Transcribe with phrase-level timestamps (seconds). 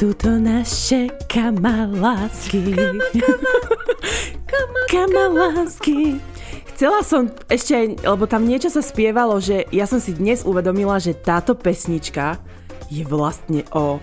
[0.00, 2.72] Sú to naše kamalásky.
[4.88, 6.16] Kamalásky.
[6.72, 11.12] Chcela som ešte, lebo tam niečo sa spievalo, že ja som si dnes uvedomila, že
[11.12, 12.40] táto pesnička
[12.88, 14.00] je vlastne o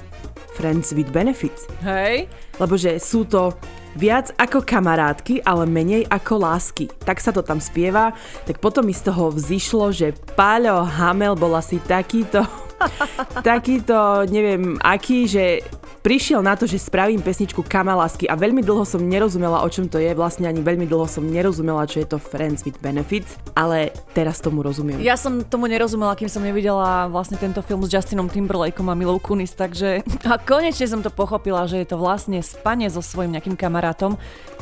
[0.53, 1.65] Friends with Benefits.
[1.81, 2.29] Hej?
[2.61, 3.57] Lebo že sú to
[3.97, 6.93] viac ako kamarátky, ale menej ako lásky.
[7.09, 8.13] Tak sa to tam spieva,
[8.45, 12.45] tak potom mi z toho vzýšlo, že Páľo Hamel bol asi takýto
[13.47, 15.65] takýto, neviem aký, že
[16.07, 19.99] prišiel na to, že spravím pesničku Kamalásky a veľmi dlho som nerozumela, o čom to
[19.99, 24.39] je, vlastne ani veľmi dlho som nerozumela, čo je to Friends with Benefits, ale teraz
[24.39, 25.03] tomu rozumiem.
[25.03, 29.19] Ja som tomu nerozumela, kým som nevidela vlastne tento film s Justinom Timberlakeom a Milou
[29.19, 29.99] Kunis, takže
[30.31, 34.15] a konečne som to pochopila, že je to vlastne spanie so svojím nejakým kamarátom,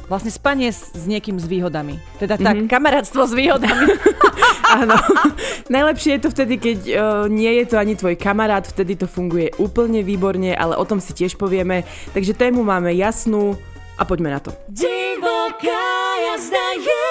[0.09, 2.01] vlastne spanie s, s niekým s výhodami.
[2.17, 2.71] Teda tak, mm-hmm.
[2.73, 3.85] kamarátstvo s výhodami.
[4.65, 4.97] Áno.
[5.75, 6.95] Najlepšie je to vtedy, keď uh,
[7.29, 11.13] nie je to ani tvoj kamarát, vtedy to funguje úplne výborne, ale o tom si
[11.13, 11.85] tiež povieme.
[12.13, 13.53] Takže tému máme jasnú
[13.95, 14.51] a poďme na to.
[14.67, 15.85] Divoká
[16.31, 17.05] jazda je.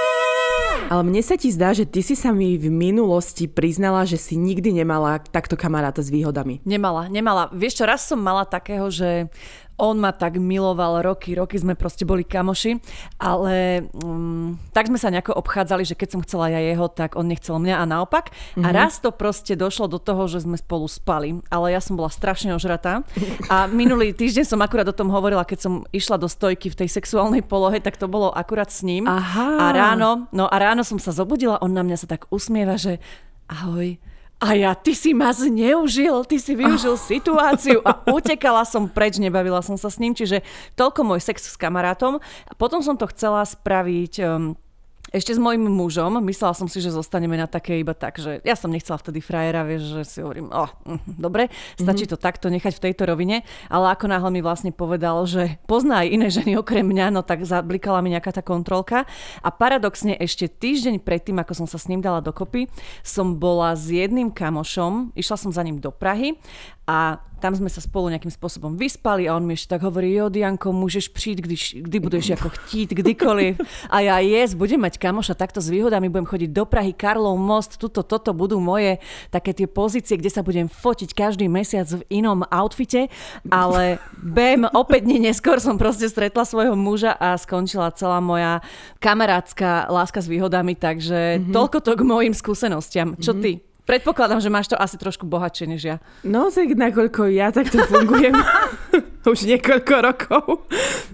[0.92, 4.36] Ale mne sa ti zdá, že ty si sa mi v minulosti priznala, že si
[4.36, 6.60] nikdy nemala takto kamaráta s výhodami.
[6.68, 7.48] Nemala, nemala.
[7.56, 9.32] Vieš čo, raz som mala takého, že
[9.74, 12.78] on ma tak miloval roky, roky sme proste boli kamoši,
[13.18, 17.26] ale um, tak sme sa nejako obchádzali, že keď som chcela ja jeho, tak on
[17.26, 18.30] nechcel mňa a naopak.
[18.30, 18.64] Mm-hmm.
[18.64, 18.74] A mhm.
[18.74, 22.54] raz to proste došlo do toho, že sme spolu spali, ale ja som bola strašne
[22.54, 23.02] ožratá.
[23.50, 26.88] A minulý týždeň som akurát o tom hovorila, keď som išla do stojky v tej
[26.88, 29.10] sexuálnej polohe, tak to bolo akurát s ním.
[29.10, 29.58] Aha.
[29.58, 33.02] A ráno, no a ráno som sa zobudila, on na mňa sa tak usmieva, že
[33.50, 33.98] ahoj,
[34.44, 37.00] a ja, ty si ma zneužil, ty si využil oh.
[37.00, 40.44] situáciu a utekala som preč, nebavila som sa s ním, čiže
[40.76, 42.20] toľko môj sex s kamarátom.
[42.20, 44.52] A potom som to chcela spraviť um,
[45.12, 48.56] ešte s mojim mužom, myslela som si, že zostaneme na také iba tak, že ja
[48.56, 50.70] som nechcela vtedy frajera, vieš, že si hovorím, oh,
[51.26, 52.18] dobre, stačí mm-hmm.
[52.18, 56.08] to takto nechať v tejto rovine, ale ako náhle mi vlastne povedal, že pozná aj
[56.08, 59.04] iné ženy okrem mňa, no tak zablikala mi nejaká tá kontrolka
[59.44, 62.66] a paradoxne ešte týždeň predtým, ako som sa s ním dala dokopy,
[63.06, 66.38] som bola s jedným kamošom, išla som za ním do Prahy
[66.84, 70.32] a tam sme sa spolu nejakým spôsobom vyspali a on mi ešte tak hovorí, jo
[70.32, 73.60] Dianko, môžeš prísť, kdy, kdy budeš ako chtít, kdykoliv.
[73.92, 77.76] A ja, yes, budem mať kamoša takto s výhodami, budem chodiť do Prahy, Karlov most,
[77.76, 78.96] tuto, toto budú moje
[79.28, 83.12] také tie pozície, kde sa budem fotiť každý mesiac v inom outfite,
[83.52, 88.64] ale bem, opäť dní neskôr som proste stretla svojho muža a skončila celá moja
[89.04, 91.52] kamarátska láska s výhodami, takže mm-hmm.
[91.52, 93.20] toľko to k mojim skúsenostiam.
[93.20, 93.44] Čo mm-hmm.
[93.44, 93.73] ty?
[93.84, 95.96] Predpokladám, že máš to asi trošku bohatšie než ja.
[96.24, 98.32] No, tak nakoľko ja takto fungujem
[99.32, 100.44] už niekoľko rokov.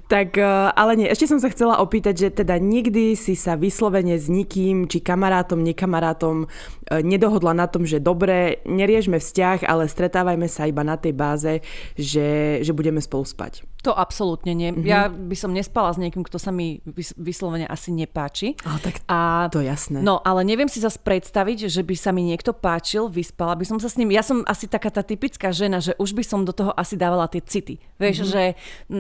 [0.06, 4.14] tak, eh, ale nie, ešte som sa chcela opýtať, že teda nikdy si sa vyslovene
[4.14, 10.46] s nikým, či kamarátom, nekamarátom eh, nedohodla na tom, že dobre, neriešme vzťah, ale stretávajme
[10.46, 11.52] sa iba na tej báze,
[11.98, 13.66] že, že budeme spolu spať.
[13.80, 14.70] To absolútne nie.
[14.70, 14.84] Mm-hmm.
[14.84, 16.84] Ja by som nespala s niekým, kto sa mi
[17.16, 18.60] vyslovene asi nepáči.
[18.60, 20.04] Ale tak a, to jasné.
[20.04, 23.80] No, ale neviem si zase predstaviť, že by sa mi niekto páčil, vyspala by som
[23.80, 24.12] sa s ním.
[24.12, 27.24] Ja som asi taká tá typická žena, že už by som do toho asi dávala
[27.32, 27.80] tie city.
[27.96, 28.32] Vieš, mm-hmm.
[28.32, 28.42] že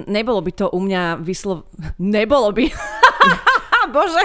[0.08, 1.68] nebolo by to u mňa vyslov...
[2.00, 2.64] Nebolo by.
[3.94, 4.24] Bože.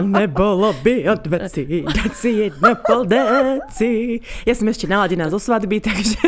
[0.00, 4.22] Nebolo by od veci, dať si jedno pol deci.
[4.46, 6.20] Ja som ešte naladená zo svadby, takže...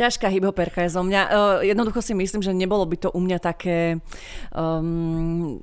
[0.00, 1.22] Ťažká hyboperka je zo mňa.
[1.28, 4.00] Uh, jednoducho si myslím, že nebolo by to u mňa také
[4.56, 5.60] um,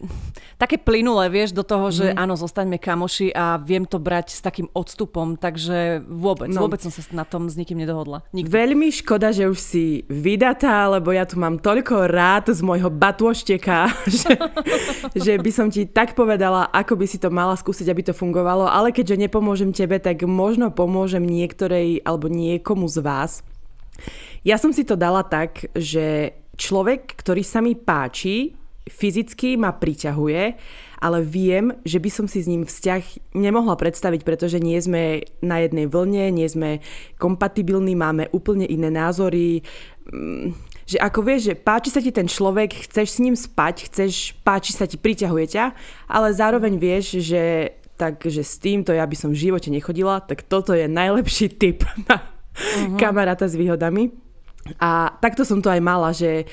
[0.61, 2.17] také plynulé, vieš, do toho, že mm.
[2.17, 6.65] áno, zostaňme kamoši a viem to brať s takým odstupom, takže vôbec, no.
[6.65, 8.25] vôbec som sa na tom s nikým nedohodla.
[8.33, 8.49] Nikdy.
[8.49, 13.89] Veľmi škoda, že už si vydatá, lebo ja tu mám toľko rád z môjho batôšteka,
[14.21, 14.33] že,
[15.17, 18.69] že by som ti tak povedala, ako by si to mala skúsiť, aby to fungovalo,
[18.69, 23.45] ale keďže nepomôžem tebe, tak možno pomôžem niektorej alebo niekomu z vás.
[24.47, 28.55] Ja som si to dala tak, že človek, ktorý sa mi páči,
[28.87, 30.43] fyzicky ma priťahuje,
[31.03, 35.59] ale viem, že by som si s ním vzťah nemohla predstaviť, pretože nie sme na
[35.59, 36.79] jednej vlne, nie sme
[37.19, 39.67] kompatibilní, máme úplne iné názory.
[40.07, 40.55] Mm,
[40.87, 44.71] že ako vieš, že páči sa ti ten človek, chceš s ním spať, chceš, páči
[44.71, 45.65] sa ti, priťahuje ťa,
[46.07, 50.71] ale zároveň vieš, že takže s týmto ja by som v živote nechodila, tak toto
[50.71, 52.95] je najlepší tip na uh-huh.
[52.95, 54.26] kamaráta s výhodami.
[54.75, 56.45] A takto som to aj mala, že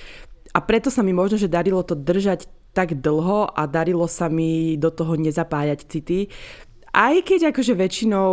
[0.55, 4.78] a preto sa mi možno, že darilo to držať tak dlho a darilo sa mi
[4.78, 6.31] do toho nezapájať city.
[6.94, 8.31] Aj keď akože väčšinou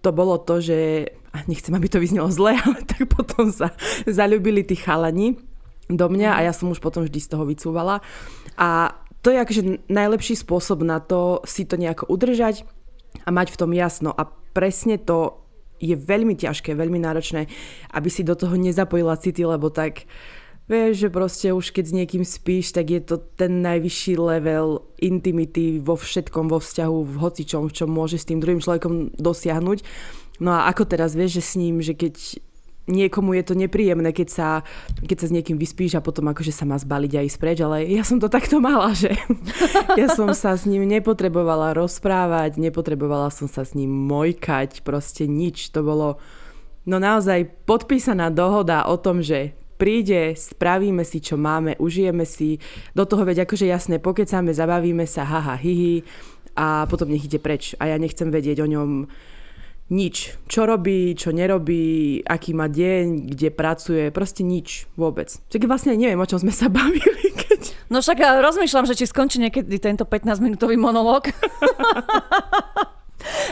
[0.00, 1.08] to bolo to, že
[1.50, 3.72] nechcem, aby to vyznelo zle, ale tak potom sa
[4.08, 5.36] zalúbili tí chalani
[5.86, 8.00] do mňa a ja som už potom vždy z toho vycúvala.
[8.56, 12.62] A to je akože najlepší spôsob na to si to nejako udržať
[13.26, 14.10] a mať v tom jasno.
[14.14, 15.45] A presne to
[15.80, 17.48] je veľmi ťažké, veľmi náročné,
[17.92, 20.08] aby si do toho nezapojila city, lebo tak
[20.66, 25.78] Vieš, že proste už keď s niekým spíš, tak je to ten najvyšší level intimity
[25.78, 29.86] vo všetkom, vo vzťahu, v hocičom, čo môže s tým druhým človekom dosiahnuť.
[30.42, 32.42] No a ako teraz vieš, že s ním, že keď
[32.86, 34.48] niekomu je to nepríjemné, keď sa,
[35.02, 37.86] keď sa s niekým vyspíš a potom akože sa má zbaliť a ísť preč, ale
[37.86, 39.12] ja som to takto mala, že
[40.00, 45.74] ja som sa s ním nepotrebovala rozprávať, nepotrebovala som sa s ním mojkať, proste nič.
[45.74, 46.08] To bolo
[46.86, 52.62] no naozaj podpísaná dohoda o tom, že príde, spravíme si, čo máme, užijeme si,
[52.96, 56.00] do toho veď akože jasné, pokecáme, zabavíme sa, haha, hihi
[56.56, 57.76] a potom nech ide preč.
[57.76, 59.04] A ja nechcem vedieť o ňom
[59.86, 60.34] nič.
[60.50, 65.30] Čo robí, čo nerobí, aký má deň, kde pracuje, proste nič vôbec.
[65.30, 67.30] Čiže vlastne neviem, o čom sme sa bavili.
[67.34, 67.90] Keď...
[67.90, 71.30] No však rozmýšľam, že či skončí niekedy tento 15-minútový monológ.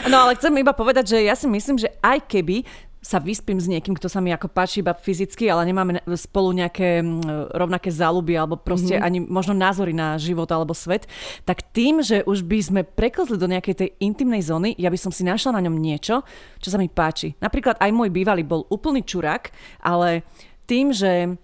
[0.07, 2.63] No ale chcem iba povedať, že ja si myslím, že aj keby
[3.05, 7.05] sa vyspím s niekým, kto sa mi ako páči iba fyzicky, ale nemáme spolu nejaké
[7.53, 9.05] rovnaké záľuby alebo proste mm-hmm.
[9.05, 11.05] ani možno názory na život alebo svet,
[11.45, 15.13] tak tým, že už by sme preklzli do nejakej tej intimnej zóny, ja by som
[15.13, 16.25] si našla na ňom niečo,
[16.57, 17.37] čo sa mi páči.
[17.37, 19.53] Napríklad aj môj bývalý bol úplný čurák,
[19.85, 20.25] ale
[20.65, 21.37] tým, že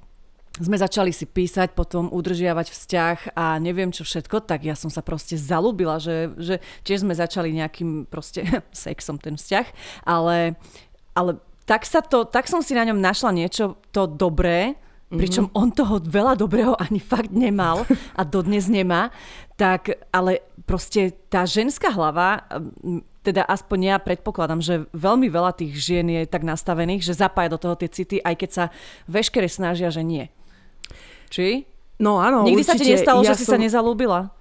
[0.58, 5.00] sme začali si písať, potom udržiavať vzťah a neviem čo všetko, tak ja som sa
[5.06, 8.44] proste zalúbila, že, že tiež sme začali nejakým proste
[8.74, 9.68] sexom ten vzťah,
[10.10, 10.58] ale,
[11.14, 11.40] ale
[11.72, 15.16] tak, sa to, tak som si na ňom našla niečo to dobré, mm-hmm.
[15.16, 17.88] pričom on toho veľa dobrého ani fakt nemal
[18.20, 19.08] a dodnes nemá,
[19.56, 22.44] tak ale proste tá ženská hlava,
[23.24, 27.62] teda aspoň ja predpokladám, že veľmi veľa tých žien je tak nastavených, že zapája do
[27.62, 28.66] toho tie city, aj keď sa
[29.08, 30.28] veškere snažia, že nie.
[31.32, 31.64] Či?
[32.04, 32.76] No áno, Nikdy určite.
[32.76, 33.56] sa ti nestalo, ja že si som...
[33.56, 34.34] sa nezalúbila?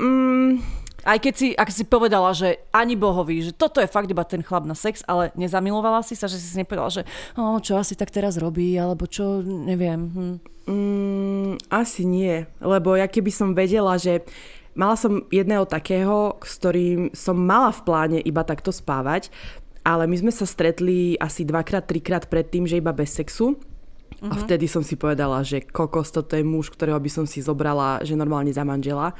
[0.00, 0.62] Mm,
[1.06, 4.42] aj keď si, ak si povedala, že ani bohovi, že toto je fakt iba ten
[4.42, 7.02] chlap na sex, ale nezamilovala si sa, že si si nepovedala, že
[7.38, 10.00] oh, čo asi tak teraz robí, alebo čo, neviem.
[10.10, 10.36] Hm.
[10.66, 14.26] Mm, asi nie, lebo ja keby som vedela, že
[14.74, 19.30] mala som jedného takého, s ktorým som mala v pláne iba takto spávať,
[19.86, 23.54] ale my sme sa stretli asi dvakrát, trikrát predtým, že iba bez sexu.
[23.54, 24.32] Uh-huh.
[24.32, 24.42] A mhm.
[24.42, 28.18] vtedy som si povedala, že kokos, toto je muž, ktorého by som si zobrala, že
[28.18, 29.14] normálne za manžela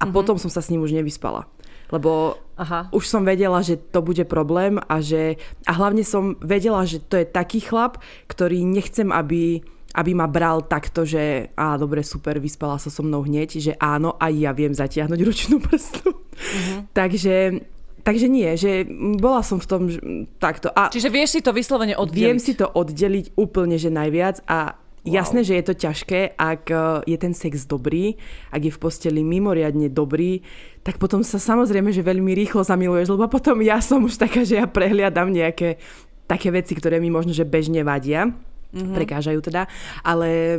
[0.00, 0.16] a mm-hmm.
[0.16, 1.44] potom som sa s ním už nevyspala.
[1.90, 2.88] Lebo Aha.
[2.94, 5.36] už som vedela, že to bude problém a že
[5.66, 7.98] a hlavne som vedela, že to je taký chlap,
[8.30, 9.60] ktorý nechcem, aby
[9.90, 14.14] aby ma bral takto, že á, dobre, super, vyspala sa so mnou hneď, že áno,
[14.22, 16.14] aj ja viem zatiahnuť ručnú prstu.
[16.14, 16.78] Mm-hmm.
[16.98, 17.58] takže
[18.00, 18.88] Takže nie, že
[19.20, 20.00] bola som v tom že,
[20.40, 20.72] takto.
[20.72, 22.16] A Čiže vieš si to vyslovene oddeliť?
[22.16, 25.16] Viem si to oddeliť úplne, že najviac a Wow.
[25.16, 26.76] Jasné, že je to ťažké, ak e,
[27.08, 28.20] je ten sex dobrý,
[28.52, 30.44] ak je v posteli mimoriadne dobrý,
[30.84, 34.60] tak potom sa samozrejme, že veľmi rýchlo zamiluješ, lebo potom ja som už taká, že
[34.60, 35.80] ja prehliadam nejaké
[36.28, 38.28] také veci, ktoré mi možno, že bežne vadia.
[38.70, 38.94] Mm-hmm.
[39.02, 39.66] prekážajú teda,
[40.06, 40.54] ale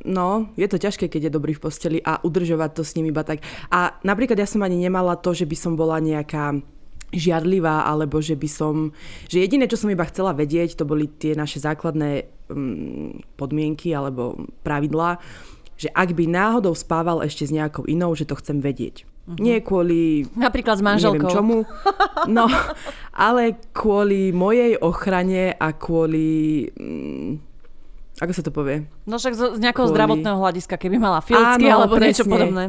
[0.00, 3.20] no, je to ťažké, keď je dobrý v posteli a udržovať to s ním iba
[3.20, 3.44] tak.
[3.68, 6.56] A napríklad ja som ani nemala to, že by som bola nejaká
[7.12, 8.96] žiadlivá, alebo že by som...
[9.28, 12.39] Že jediné, čo som iba chcela vedieť, to boli tie naše základné
[13.38, 15.18] podmienky alebo pravidlá,
[15.80, 19.08] že ak by náhodou spával ešte s nejakou inou, že to chcem vedieť.
[19.24, 19.40] Uh-huh.
[19.40, 20.28] Nie kvôli...
[20.36, 21.24] Napríklad s manželkou.
[21.24, 21.56] Neviem čomu.
[22.28, 22.50] No,
[23.16, 26.68] ale kvôli mojej ochrane a kvôli...
[26.76, 27.40] Um,
[28.20, 28.84] ako sa to povie?
[29.08, 29.96] No však z, z nejakého kvôli...
[29.96, 32.12] zdravotného hľadiska, keby mala filcky alebo presne.
[32.12, 32.64] niečo podobné.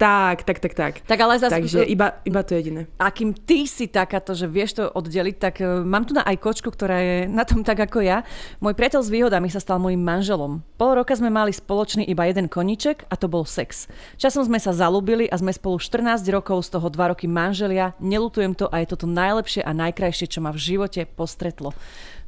[0.00, 0.94] Tak, tak, tak, tak.
[1.06, 2.90] tak ale zase, Takže iba, iba to jediné.
[2.98, 6.42] A kým ty si takáto, že vieš to oddeliť, tak uh, mám tu na aj
[6.42, 8.26] kočku, ktorá je na tom tak ako ja.
[8.58, 10.64] Môj priateľ s výhodami sa stal môjim manželom.
[10.74, 13.86] Pol roka sme mali spoločný iba jeden koníček a to bol sex.
[14.18, 17.94] Časom sme sa zalúbili a sme spolu 14 rokov, z toho 2 roky manželia.
[18.02, 21.70] Nelutujem to a je toto najlepšie a najkrajšie, čo ma v živote postretlo.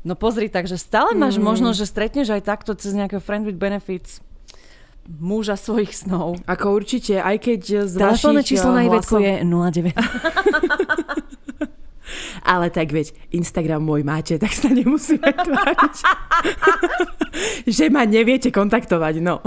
[0.05, 1.45] No pozri, takže stále máš mm.
[1.49, 4.21] možnosť, že stretneš aj takto cez nejakého friend with benefits
[5.09, 6.41] muža svojich snov.
[6.49, 9.21] Ako určite, aj keď z Telefónne číslo na hlasov...
[9.21, 9.93] je 09.
[12.45, 15.97] Ale tak veď, Instagram môj máte, tak sa nemusíme tváriť,
[17.69, 19.41] že ma neviete kontaktovať, no.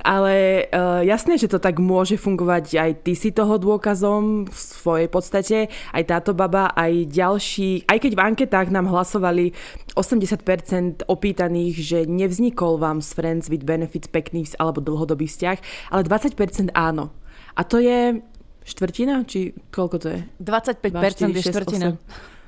[0.00, 5.08] Ale uh, jasné, že to tak môže fungovať, aj ty si toho dôkazom v svojej
[5.12, 5.58] podstate,
[5.92, 9.52] aj táto baba, aj ďalší, aj keď v anketách nám hlasovali
[9.94, 16.72] 80% opýtaných, že nevznikol vám z Friends with Benefits pekný alebo dlhodobý vzťah, ale 20%
[16.72, 17.12] áno.
[17.58, 18.24] A to je
[18.70, 19.26] štvrtina?
[19.26, 20.20] Či koľko to je?
[20.38, 21.88] 25% 2, 4, je štvrtina.
[21.98, 22.40] 8.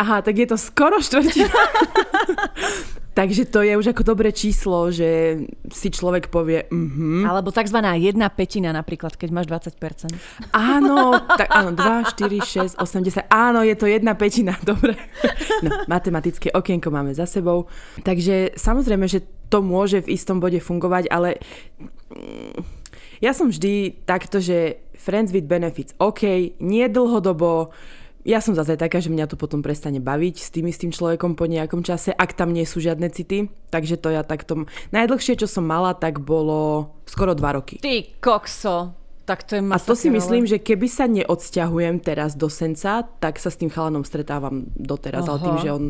[0.00, 1.50] Aha, tak je to skoro štvrtina.
[3.10, 7.26] Takže to je už ako dobré číslo, že si človek povie mhm.
[7.26, 7.82] Alebo tzv.
[7.98, 10.14] jedna petina napríklad, keď máš 20%.
[10.54, 13.26] Áno, tak áno, 2, 4, 6, 8, 10.
[13.28, 14.94] Áno, je to jedna petina, dobre.
[15.66, 17.66] No, matematické okienko máme za sebou.
[18.06, 21.42] Takže samozrejme, že to môže v istom bode fungovať, ale
[22.14, 22.62] mm,
[23.18, 27.72] ja som vždy takto, že friends with benefits, OK, nie dlhodobo,
[28.20, 31.48] ja som zase taká, že mňa to potom prestane baviť s tým istým človekom po
[31.48, 33.48] nejakom čase, ak tam nie sú žiadne city.
[33.72, 34.68] Takže to ja takto...
[34.92, 37.80] Najdlhšie, čo som mala, tak bolo skoro dva roky.
[37.80, 38.92] Ty kokso,
[39.24, 43.40] tak to je A to si myslím, že keby sa neodsťahujem teraz do Senca, tak
[43.40, 45.24] sa s tým chalanom stretávam doteraz.
[45.24, 45.30] Aha.
[45.32, 45.84] Ale tým, že on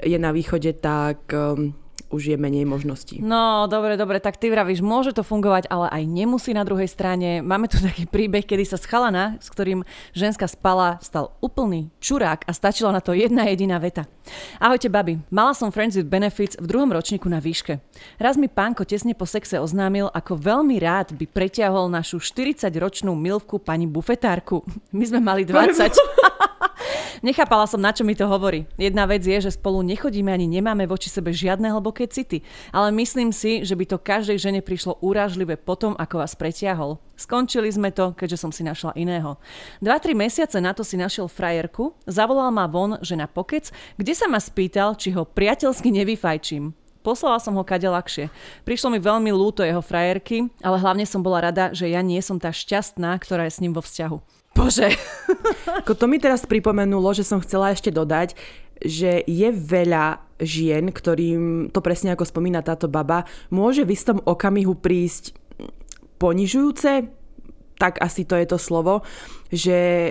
[0.00, 1.76] je na východe, tak um,
[2.14, 3.18] už je menej možností.
[3.18, 7.42] No, dobre, dobre, tak ty vravíš, môže to fungovať, ale aj nemusí na druhej strane.
[7.42, 9.82] Máme tu taký príbeh, kedy sa z chalana, s ktorým
[10.14, 14.06] ženská spala, stal úplný čurák a stačila na to jedna jediná veta.
[14.62, 15.18] Ahojte, babi.
[15.34, 17.82] Mala som Friends with Benefits v druhom ročníku na výške.
[18.22, 23.58] Raz mi pánko tesne po sexe oznámil, ako veľmi rád by preťahol našu 40-ročnú milvku
[23.58, 24.62] pani bufetárku.
[24.94, 25.90] My sme mali 20.
[27.20, 28.66] Nechápala som, na čo mi to hovorí.
[28.74, 32.42] Jedna vec je, že spolu nechodíme ani nemáme voči sebe žiadne hlboké city,
[32.74, 36.98] ale myslím si, že by to každej žene prišlo úražlivé potom, ako vás pretiahol.
[37.14, 39.38] Skončili sme to, keďže som si našla iného.
[39.78, 44.26] 2-3 mesiace na to si našiel frajerku, zavolal ma von, že na pokec, kde sa
[44.26, 46.74] ma spýtal, či ho priateľsky nevyfajčím.
[47.04, 48.32] Poslala som ho kade ľahšie.
[48.64, 52.40] Prišlo mi veľmi lúto jeho frajerky, ale hlavne som bola rada, že ja nie som
[52.40, 54.33] tá šťastná, ktorá je s ním vo vzťahu.
[54.54, 54.94] Bože.
[55.82, 58.38] Ako to mi teraz pripomenulo, že som chcela ešte dodať,
[58.78, 63.22] že je veľa žien, ktorým to presne ako spomína táto baba,
[63.54, 65.30] môže v istom okamihu prísť
[66.18, 67.06] ponižujúce,
[67.78, 69.06] tak asi to je to slovo,
[69.50, 70.10] že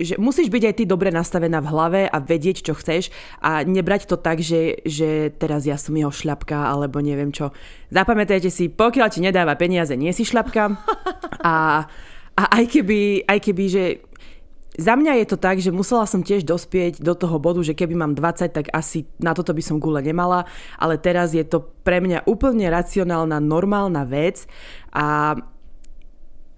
[0.00, 3.12] že musíš byť aj ty dobre nastavená v hlave a vedieť, čo chceš
[3.44, 7.52] a nebrať to tak, že, že teraz ja som jeho šľapka alebo neviem čo.
[7.92, 10.72] Zapamätajte si, pokiaľ ti nedáva peniaze, nie si šľapka
[11.44, 11.84] a
[12.40, 13.84] a aj keby, aj keby, že
[14.80, 17.92] za mňa je to tak, že musela som tiež dospieť do toho bodu, že keby
[17.92, 20.48] mám 20, tak asi na toto by som gule nemala,
[20.80, 24.48] ale teraz je to pre mňa úplne racionálna, normálna vec
[24.96, 25.36] a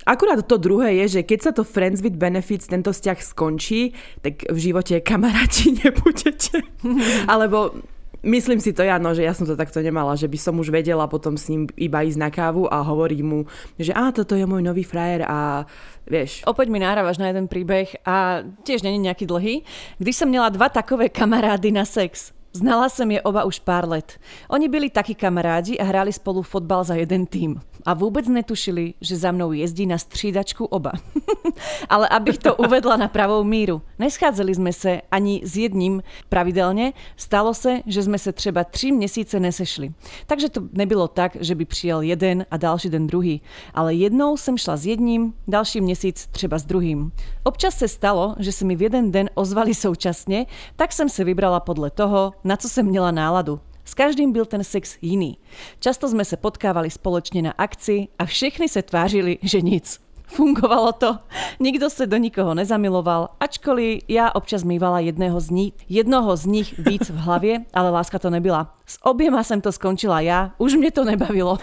[0.02, 4.42] Akurát to druhé je, že keď sa to Friends with Benefits, tento vzťah skončí, tak
[4.50, 6.58] v živote kamaráti nebudete.
[7.30, 7.78] Alebo
[8.22, 10.70] myslím si to ja, no, že ja som to takto nemala, že by som už
[10.70, 13.44] vedela potom s ním iba ísť na kávu a hovoriť mu,
[13.78, 15.66] že á, toto je môj nový frajer a
[16.06, 16.42] vieš.
[16.46, 19.66] Opäť mi náraváš na jeden príbeh a tiež není nejaký dlhý.
[19.98, 24.21] Když som mala dva takové kamarády na sex, Znala som je oba už pár let.
[24.52, 27.56] Oni byli takí kamarádi a hrali spolu fotbal za jeden tým.
[27.82, 30.92] A vôbec netušili, že za mnou jezdí na střídačku oba.
[31.88, 33.82] Ale abych to uvedla na pravou míru.
[33.99, 36.92] Neschádzali sme sa ani s jedním pravidelne.
[37.16, 39.90] Stalo sa, že sme sa třeba tři měsíce nesešli.
[40.28, 43.42] Takže to nebylo tak, že by přijel jeden a další den druhý.
[43.75, 47.11] Ale jednou som šla s jedním, další měsíc třeba s druhým.
[47.42, 51.59] Občas sa stalo, že sa mi v jeden den ozvali současne, tak som sa vybrala
[51.64, 53.61] podle toho, na co som měla náladu.
[53.84, 55.38] S každým byl ten sex jiný.
[55.82, 59.99] Často sme sa potkávali spoločne na akcii a všechny sa tvářili, že nic.
[60.32, 61.20] Fungovalo to.
[61.60, 66.68] Nikto sa do nikoho nezamiloval, ačkoliv ja občas mývala jedného z nich, jednoho z nich
[66.80, 68.72] víc v hlavie, ale láska to nebyla.
[68.88, 71.60] S obiema som to skončila ja, už mne to nebavilo.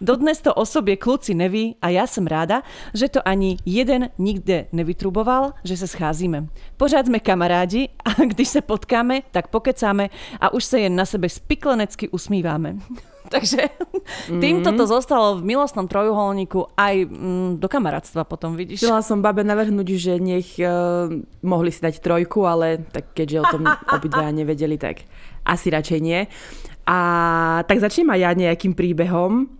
[0.00, 2.64] Dodnes to o sobie kluci neví a ja som ráda,
[2.96, 6.48] že to ani jeden nikde nevytruboval, že sa scházíme.
[6.80, 10.08] Pořád sme kamarádi a když sa potkáme, tak pokecáme
[10.40, 12.80] a už sa jen na sebe spiklenecky usmívame.
[13.34, 14.40] Takže mm-hmm.
[14.40, 18.80] týmto to zostalo v milostnom trojuholníku aj mm, do kamarátstva potom, vidíš.
[18.80, 21.12] Chcela som babe navrhnúť, že nech uh,
[21.44, 23.62] mohli si dať trojku, ale tak keďže o tom
[23.96, 25.04] obidvaja nevedeli, tak
[25.44, 26.24] asi radšej nie.
[26.88, 26.98] A
[27.68, 29.52] tak začnem aj ja nejakým príbehom.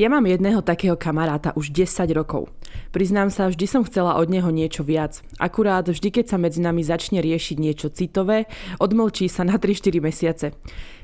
[0.00, 2.48] Ja mám jedného takého kamaráta už 10 rokov.
[2.88, 5.20] Priznám sa, vždy som chcela od neho niečo viac.
[5.36, 8.48] Akurát vždy, keď sa medzi nami začne riešiť niečo citové,
[8.80, 10.46] odmlčí sa na 3-4 mesiace.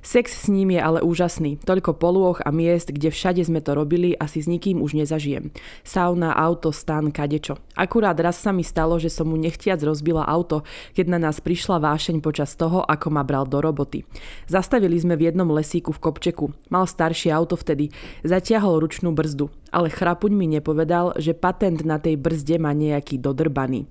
[0.06, 1.58] Sex s ním je ale úžasný.
[1.66, 5.50] Toľko polôch a miest, kde všade sme to robili, asi s nikým už nezažijem.
[5.82, 7.58] Sauna, auto, stan, kadečo.
[7.74, 10.62] Akurát raz sa mi stalo, že som mu nechtiac rozbila auto,
[10.94, 14.06] keď na nás prišla vášeň počas toho, ako ma bral do roboty.
[14.46, 16.54] Zastavili sme v jednom lesíku v Kopčeku.
[16.70, 17.90] Mal staršie auto vtedy.
[18.22, 23.84] Zatiahol ručnú brzdu ale chrapuň mi nepovedal, že patent na tej brzde má nejaký dodrbaný.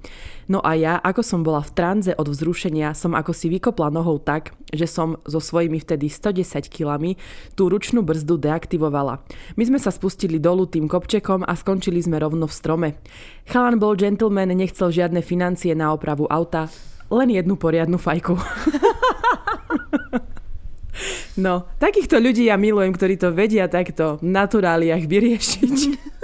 [0.49, 4.17] No a ja, ako som bola v tranze od vzrušenia, som ako si vykopla nohou
[4.17, 7.17] tak, že som so svojimi vtedy 110 kilami
[7.53, 9.21] tú ručnú brzdu deaktivovala.
[9.59, 12.89] My sme sa spustili dolu tým kopčekom a skončili sme rovno v strome.
[13.49, 16.71] Chalan bol gentleman, nechcel žiadne financie na opravu auta,
[17.11, 18.35] len jednu poriadnu fajku.
[21.35, 25.77] No, takýchto ľudí ja milujem, ktorí to vedia takto v naturáliach vyriešiť.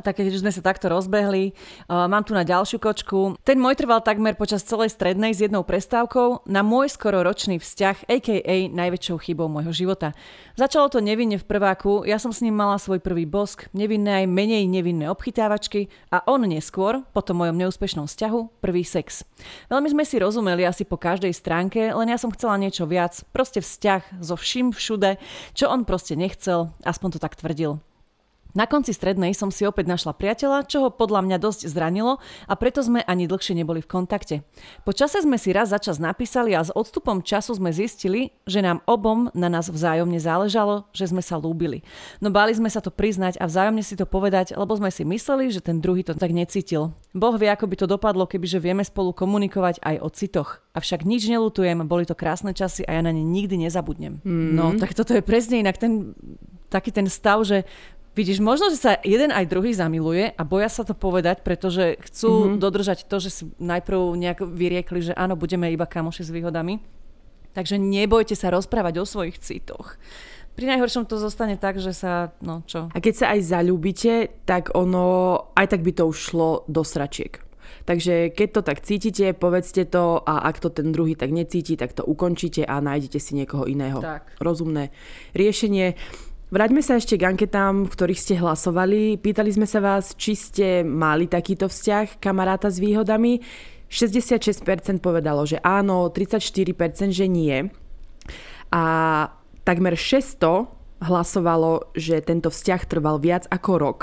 [0.00, 3.36] A tak keď sme sa takto rozbehli, uh, mám tu na ďalšiu kočku.
[3.44, 8.08] Ten môj trval takmer počas celej strednej s jednou prestávkou na môj skoro ročný vzťah,
[8.08, 8.72] a.k.a.
[8.72, 10.16] najväčšou chybou môjho života.
[10.56, 14.26] Začalo to nevinne v prváku, ja som s ním mala svoj prvý bosk, nevinné aj
[14.32, 19.28] menej nevinné obchytávačky a on neskôr, po tom mojom neúspešnom vzťahu, prvý sex.
[19.68, 23.60] Veľmi sme si rozumeli asi po každej stránke, len ja som chcela niečo viac, proste
[23.60, 25.20] vzťah so vším všude,
[25.52, 27.84] čo on proste nechcel, aspoň to tak tvrdil.
[28.52, 32.18] Na konci strednej som si opäť našla priateľa, čo ho podľa mňa dosť zranilo
[32.50, 34.42] a preto sme ani dlhšie neboli v kontakte.
[34.82, 38.62] Po čase sme si raz za čas napísali a s odstupom času sme zistili, že
[38.62, 41.86] nám obom na nás vzájomne záležalo, že sme sa lúbili.
[42.18, 45.54] No báli sme sa to priznať a vzájomne si to povedať, lebo sme si mysleli,
[45.54, 46.90] že ten druhý to tak necítil.
[47.14, 50.62] Boh vie, ako by to dopadlo, kebyže vieme spolu komunikovať aj o citoch.
[50.74, 54.22] Avšak nič nelutujem, boli to krásne časy a ja na ne nikdy nezabudnem.
[54.22, 54.50] Mm.
[54.54, 56.14] No, tak toto je presne inak ten
[56.70, 57.66] taký ten stav, že
[58.10, 62.30] Vidíš, možno, že sa jeden aj druhý zamiluje a boja sa to povedať, pretože chcú
[62.30, 62.58] mm-hmm.
[62.58, 66.82] dodržať to, že si najprv nejak vyriekli, že áno, budeme iba kamoši s výhodami.
[67.54, 69.94] Takže nebojte sa rozprávať o svojich citoch.
[70.58, 72.90] Pri najhoršom to zostane tak, že sa, no čo.
[72.90, 77.38] A keď sa aj zalúbite, tak ono, aj tak by to už šlo do sračiek.
[77.86, 81.94] Takže keď to tak cítite, povedzte to a ak to ten druhý tak necíti, tak
[81.94, 84.02] to ukončíte a nájdete si niekoho iného.
[84.02, 84.36] Tak.
[84.42, 84.90] Rozumné
[85.34, 85.94] riešenie.
[86.50, 89.22] Vráťme sa ešte k anketám, v ktorých ste hlasovali.
[89.22, 93.38] Pýtali sme sa vás, či ste mali takýto vzťah kamaráta s výhodami.
[93.86, 97.70] 66% povedalo, že áno, 34% že nie.
[98.74, 98.82] A
[99.62, 100.66] takmer 600
[101.06, 104.00] hlasovalo, že tento vzťah trval viac ako rok.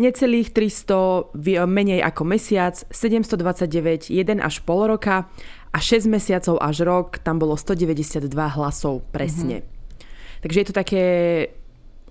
[0.00, 1.36] Necelých 300,
[1.68, 5.28] menej ako mesiac, 729, 1 až pol roka
[5.76, 9.60] a 6 mesiacov až rok, tam bolo 192 hlasov presne.
[9.60, 9.79] Mm-hmm.
[10.40, 11.04] Takže je to také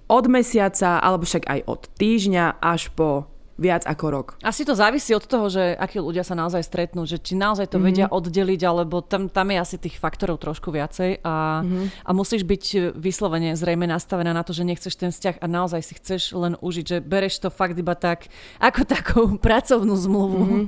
[0.09, 3.28] od mesiaca, alebo však aj od týždňa až po
[3.59, 4.27] viac ako rok.
[4.39, 7.77] Asi to závisí od toho, že akí ľudia sa naozaj stretnú, že či naozaj to
[7.77, 7.85] mm-hmm.
[7.85, 12.07] vedia oddeliť, alebo tam, tam je asi tých faktorov trošku viacej a, mm-hmm.
[12.07, 15.93] a musíš byť vyslovene zrejme nastavená na to, že nechceš ten vzťah a naozaj si
[15.99, 18.31] chceš len užiť, že bereš to fakt iba tak,
[18.63, 20.39] ako takú pracovnú zmluvu.
[20.39, 20.65] Mm-hmm.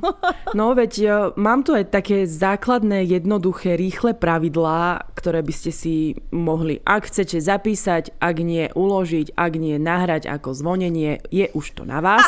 [0.52, 1.08] No veď e,
[1.40, 5.96] mám tu aj také základné, jednoduché, rýchle pravidlá, ktoré by ste si
[6.34, 11.84] mohli, ak chcete zapísať, ak nie uložiť, ak nie nahrať ako zvonenie, je už to
[11.88, 12.26] na vás.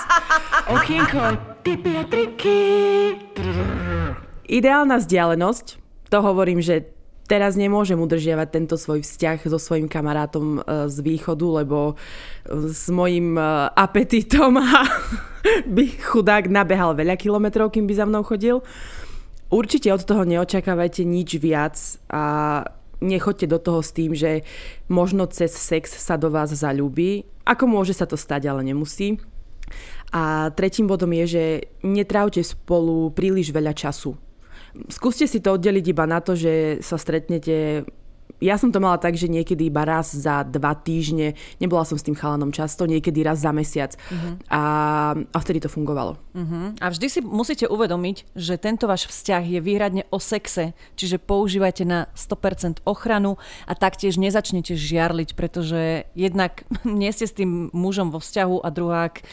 [0.53, 1.33] Okienko,
[1.65, 2.05] tipy a.
[4.45, 5.65] Ideálna vzdialenosť,
[6.13, 6.93] to hovorím, že
[7.25, 12.85] teraz nemôžem udržiavať tento svoj vzťah so svojím kamarátom e, z východu, lebo e, s
[12.93, 13.41] mojim e,
[13.73, 14.61] apetitom
[15.73, 18.61] by chudák nabehal veľa kilometrov, kým by za mnou chodil.
[19.49, 21.81] Určite od toho neočakávajte nič viac
[22.13, 22.61] a
[23.01, 24.45] nechoďte do toho s tým, že
[24.85, 27.25] možno cez sex sa do vás zalúbi.
[27.41, 29.17] Ako môže sa to stať, ale nemusí.
[30.13, 31.43] A tretím bodom je, že
[31.81, 34.13] netrávte spolu príliš veľa času.
[34.89, 37.85] Skúste si to oddeliť iba na to, že sa stretnete
[38.43, 42.03] ja som to mala tak, že niekedy iba raz za dva týždne, nebola som s
[42.03, 43.95] tým chalanom často, niekedy raz za mesiac.
[43.95, 44.35] Uh-huh.
[44.51, 44.63] A,
[45.15, 46.19] a vtedy to fungovalo.
[46.35, 46.75] Uh-huh.
[46.83, 51.87] A vždy si musíte uvedomiť, že tento váš vzťah je výhradne o sexe, čiže používajte
[51.87, 58.19] na 100% ochranu a taktiež nezačnete žiarliť, pretože jednak nie ste s tým mužom vo
[58.19, 59.23] vzťahu a druhák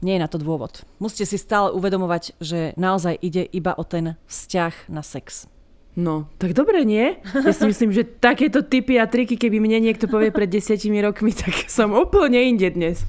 [0.00, 0.82] nie je na to dôvod.
[0.98, 5.46] Musíte si stále uvedomovať, že naozaj ide iba o ten vzťah na sex.
[5.94, 7.22] No, tak dobre, nie?
[7.22, 11.30] Ja si myslím, že takéto typy a triky, keby mne niekto povie pred desiatimi rokmi,
[11.30, 13.06] tak som úplne inde dnes.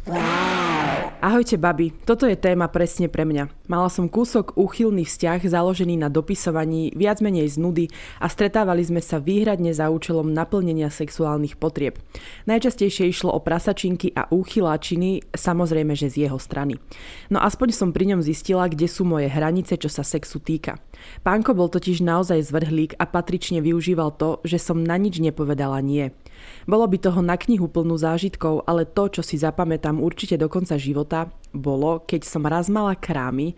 [1.25, 1.89] Ahojte, babi.
[1.89, 3.49] Toto je téma presne pre mňa.
[3.65, 7.85] Mala som kúsok úchylný vzťah založený na dopisovaní viac menej z nudy
[8.21, 11.97] a stretávali sme sa výhradne za účelom naplnenia sexuálnych potrieb.
[12.45, 16.77] Najčastejšie išlo o prasačinky a úchyláčiny, samozrejme, že z jeho strany.
[17.33, 20.77] No aspoň som pri ňom zistila, kde sú moje hranice, čo sa sexu týka.
[21.25, 26.13] Pánko bol totiž naozaj zvrhlík a patrične využíval to, že som na nič nepovedala nie.
[26.65, 30.79] Bolo by toho na knihu plnú zážitkov, ale to, čo si zapamätám určite do konca
[30.79, 33.53] života, bolo, keď som raz mala krámy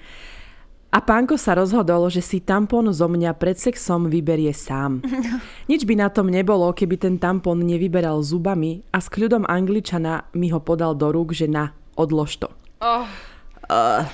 [0.88, 5.04] a pánko sa rozhodol, že si tampon zo mňa pred sexom vyberie sám.
[5.72, 10.48] Nič by na tom nebolo, keby ten tampon nevyberal zubami a s kľudom angličana mi
[10.50, 12.50] ho podal do rúk, že na, odlož to.
[12.80, 13.04] Oh.
[13.68, 14.08] Uh.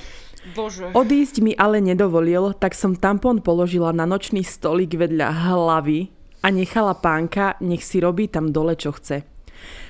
[0.52, 0.92] Bože.
[0.92, 6.12] Odísť mi ale nedovolil, tak som tampon položila na nočný stolík vedľa hlavy
[6.44, 9.24] a nechala pánka, nech si robí tam dole, čo chce.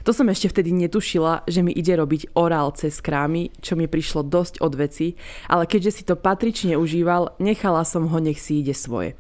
[0.06, 4.22] To som ešte vtedy netušila, že mi ide robiť orál cez krámy, čo mi prišlo
[4.22, 5.18] dosť od veci,
[5.50, 9.18] ale keďže si to patrične užíval, nechala som ho, nech si ide svoje.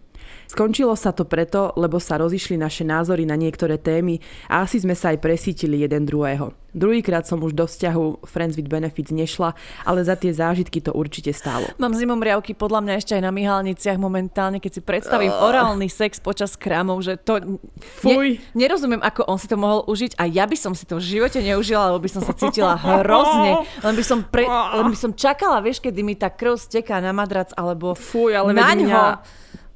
[0.53, 4.93] Skončilo sa to preto, lebo sa rozišli naše názory na niektoré témy a asi sme
[4.93, 6.53] sa aj presítili jeden druhého.
[6.77, 11.33] Druhýkrát som už do vzťahu Friends with Benefits nešla, ale za tie zážitky to určite
[11.33, 11.65] stálo.
[11.81, 15.41] Mám zimom riavky podľa mňa ešte aj na myhalniciach momentálne, keď si predstavím uh.
[15.41, 17.57] orálny sex počas krámov, že to...
[18.05, 18.37] Fuj.
[18.53, 21.17] Ne, nerozumiem, ako on si to mohol užiť a ja by som si to v
[21.17, 23.65] živote neužila, lebo by som sa cítila hrozne.
[23.81, 27.09] Len by som, pre, len by som čakala, vieš, kedy mi tá krv steká na
[27.09, 29.01] madrac alebo Fuj, ale na mňa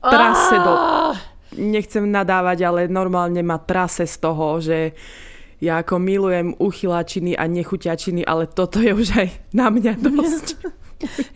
[0.01, 0.73] trase do...
[1.57, 4.93] Nechcem nadávať, ale normálne ma trase z toho, že
[5.57, 10.47] ja ako milujem uchylačiny a nechuťačiny, ale toto je už aj na mňa dosť.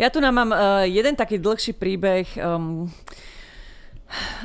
[0.01, 2.25] Ja tu nám mám uh, jeden taký dlhší príbeh.
[2.41, 2.89] Um,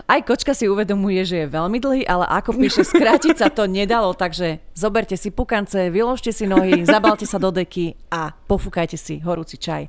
[0.07, 4.15] aj kočka si uvedomuje, že je veľmi dlhý, ale ako píše, skrátiť sa to nedalo,
[4.15, 9.59] takže zoberte si pukance, vyložte si nohy, zabalte sa do deky a pofúkajte si horúci
[9.59, 9.89] čaj.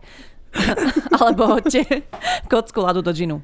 [1.19, 2.07] Alebo hoďte
[2.47, 3.43] kocku ľadu do džinu.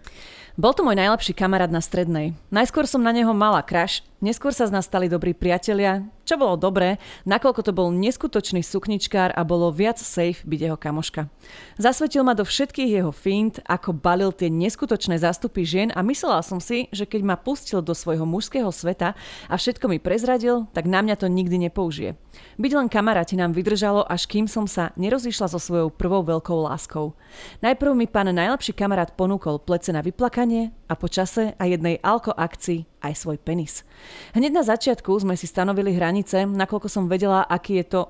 [0.54, 2.38] Bol to môj najlepší kamarát na strednej.
[2.54, 6.56] Najskôr som na neho mala crush, neskôr sa z nás stali dobrí priatelia, čo bolo
[6.56, 11.28] dobré, nakoľko to bol neskutočný sukničkár a bolo viac safe byť jeho kamoška.
[11.76, 16.64] Zasvetil ma do všetkých jeho fint, ako balil tie neskutočné zástupy žien a myslela som
[16.64, 19.20] si, že keď ma pustil do svojho mužského sveta
[19.52, 22.16] a všetko mi prezradil, tak na mňa to nikdy nepoužije.
[22.56, 27.14] Byť len kamaráti nám vydržalo, až kým som sa nerozišla so svojou prvou veľkou láskou.
[27.60, 32.32] Najprv mi pán najlepší kamarát ponúkol plece na vyplakanie a po čase a jednej alko
[32.32, 33.84] akcii aj svoj penis.
[34.32, 38.02] Hneď na začiatku sme si stanovili hranice, nakoľko som vedela, aký je to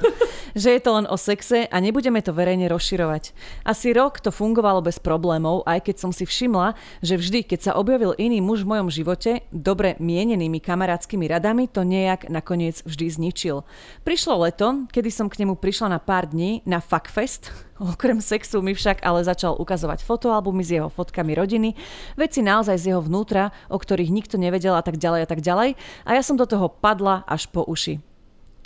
[0.62, 3.34] že je to len o sexe a nebudeme to verejne rozširovať.
[3.66, 7.72] Asi rok to fungovalo bez problémov, aj keď som si všimla, že vždy, keď sa
[7.74, 13.66] objavil iný muž v mojom živote, dobre mienenými kamarátskymi radami to nejak nakoniec vždy zničil.
[14.06, 18.72] Prišlo leto, kedy som k nemu prišla na pár dní na Fuckfest, Okrem sexu mi
[18.72, 21.76] však ale začal ukazovať fotoalbumy s jeho fotkami rodiny,
[22.16, 25.76] veci naozaj z jeho vnútra, o ktorých nikto nevedel a tak ďalej a tak ďalej
[26.08, 28.00] a ja som do toho padla až po uši.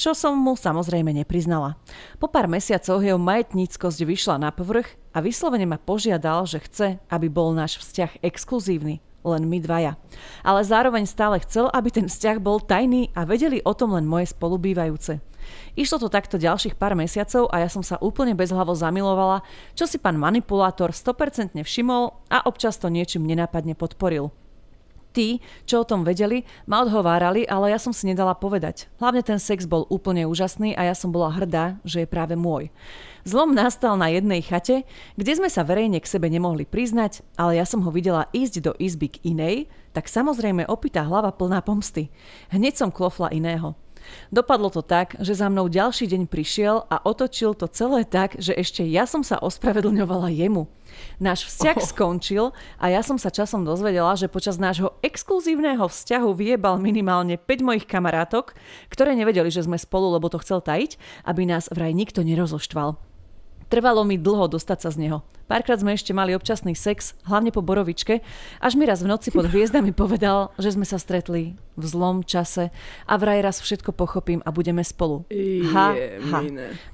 [0.00, 1.76] Čo som mu samozrejme nepriznala.
[2.16, 7.28] Po pár mesiacoch jeho majetníckosť vyšla na povrch a vyslovene ma požiadal, že chce, aby
[7.28, 10.00] bol náš vzťah exkluzívny len my dvaja.
[10.40, 14.32] Ale zároveň stále chcel, aby ten vzťah bol tajný a vedeli o tom len moje
[14.32, 15.20] spolubývajúce.
[15.78, 19.46] Išlo to takto ďalších pár mesiacov a ja som sa úplne bezhlavo zamilovala,
[19.78, 24.34] čo si pán manipulátor 100% všimol a občas to niečím nenápadne podporil.
[25.10, 28.86] Tí, čo o tom vedeli, ma odhovárali, ale ja som si nedala povedať.
[29.02, 32.70] Hlavne ten sex bol úplne úžasný a ja som bola hrdá, že je práve môj.
[33.26, 34.86] Zlom nastal na jednej chate,
[35.18, 38.72] kde sme sa verejne k sebe nemohli priznať, ale ja som ho videla ísť do
[38.78, 42.14] izby k inej, tak samozrejme opýta hlava plná pomsty.
[42.54, 43.74] Hneď som klofla iného.
[44.30, 48.54] Dopadlo to tak, že za mnou ďalší deň prišiel a otočil to celé tak, že
[48.54, 50.70] ešte ja som sa ospravedlňovala jemu.
[51.22, 51.86] Náš vzťah oh.
[51.86, 52.44] skončil
[52.78, 57.86] a ja som sa časom dozvedela, že počas nášho exkluzívneho vzťahu vyjebal minimálne 5 mojich
[57.86, 58.54] kamarátok,
[58.90, 63.09] ktoré nevedeli, že sme spolu, lebo to chcel tajiť, aby nás vraj nikto nerozoštval.
[63.70, 65.22] Trvalo mi dlho dostať sa z neho.
[65.46, 68.22] Párkrát sme ešte mali občasný sex, hlavne po borovičke,
[68.62, 72.70] až mi raz v noci pod hviezdami povedal, že sme sa stretli v zlom čase
[73.06, 75.26] a vraj raz všetko pochopím a budeme spolu.
[75.74, 76.38] Ha, ha.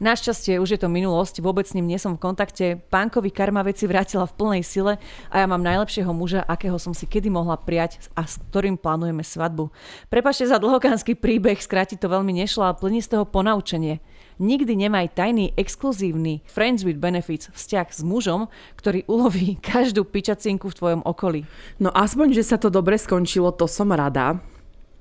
[0.00, 2.80] Našťastie už je to minulosť, vôbec s ním nie som v kontakte.
[2.92, 5.00] Pánkovi karma veci vrátila v plnej sile
[5.32, 9.24] a ja mám najlepšieho muža, akého som si kedy mohla prijať a s ktorým plánujeme
[9.24, 9.68] svadbu.
[10.12, 14.00] Prepašte za dlhokánsky príbeh, skrátiť to veľmi nešlo a plní z toho ponaučenie.
[14.36, 20.78] Nikdy nemaj tajný, exkluzívny Friends with Benefits vzťah s mužom, ktorý uloví každú pičacinku v
[20.78, 21.48] tvojom okolí.
[21.80, 24.36] No aspoň, že sa to dobre skončilo, to som rada,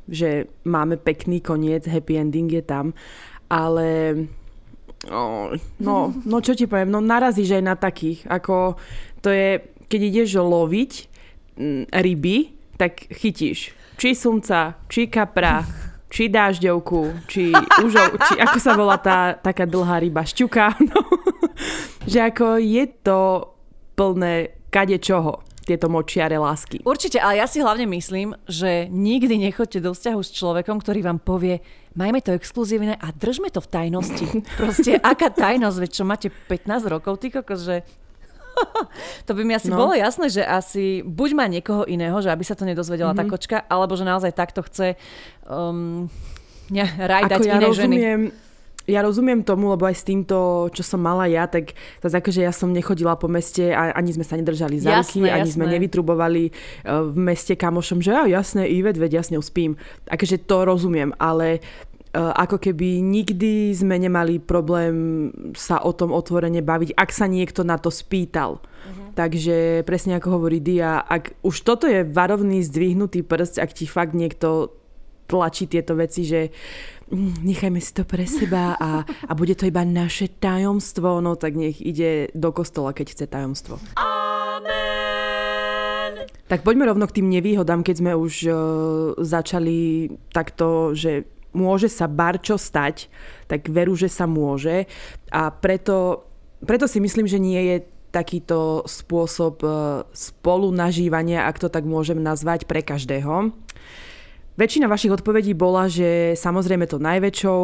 [0.07, 2.95] že máme pekný koniec, happy ending je tam,
[3.51, 4.23] ale
[5.11, 5.51] oh,
[5.83, 8.79] no, no čo ti poviem, no narazíš aj na takých, ako
[9.19, 9.59] to je,
[9.91, 10.91] keď ideš loviť
[11.91, 12.37] ryby,
[12.79, 15.63] tak chytíš či sumca, či kapra,
[16.15, 17.51] či dážďovku, či
[17.83, 21.03] užov, či ako sa volá tá taká dlhá ryba, šťuka, no.
[22.07, 23.19] že ako je to
[23.99, 26.85] plné kade čoho tieto močiare lásky.
[26.85, 31.19] Určite, ale ja si hlavne myslím, že nikdy nechoďte do vzťahu s človekom, ktorý vám
[31.19, 31.59] povie,
[31.97, 34.27] majme to exkluzívne a držme to v tajnosti.
[34.61, 37.81] Proste, aká tajnosť, veď čo máte 15 rokov, ty kokos, že
[39.27, 39.77] to by mi asi no.
[39.77, 43.29] bolo jasné, že asi buď má niekoho iného, že aby sa to nedozvedela mm-hmm.
[43.29, 44.95] tá kočka, alebo že naozaj takto chce
[45.47, 46.07] um,
[46.71, 48.43] ne, rajdať Ako ja iné rozumiem, ženy.
[48.85, 51.73] Ja rozumiem tomu, lebo aj s týmto, čo som mala ja, tak
[52.05, 55.49] zase akože ja som nechodila po meste a ani sme sa nedržali za ruky, ani
[55.49, 55.57] jasné.
[55.57, 59.81] sme nevytrubovali uh, v meste kamošom, že ja jasné, Ivet, veď jasne uspím.
[60.05, 66.63] Takže to rozumiem, ale Eh, ako keby nikdy sme nemali problém sa o tom otvorene
[66.63, 68.63] baviť, ak sa niekto na to spýtal.
[68.85, 69.09] Uh-huh.
[69.17, 74.13] takže presne ako hovorí Dia, ak už toto je varovný zdvihnutý prst, ak ti fakt
[74.13, 74.77] niekto
[75.25, 76.53] tlačí tieto veci, že
[77.09, 81.57] mm, nechajme si to pre seba a, a bude to iba naše tajomstvo, no tak
[81.57, 83.81] nech ide do kostola, keď chce tajomstvo.
[83.97, 85.25] Amen.
[86.45, 88.55] Tak poďme rovno k tým nevýhodám, keď sme už uh,
[89.17, 91.25] začali takto, že
[91.55, 93.07] môže sa barčo stať,
[93.47, 94.85] tak veru, že sa môže
[95.31, 96.27] a preto,
[96.61, 97.77] preto si myslím, že nie je
[98.11, 103.51] takýto spôsob uh, spolunažívania, ak to tak môžem nazvať, pre každého.
[104.55, 107.63] Väčšina vašich odpovedí bola, že samozrejme to najväčšou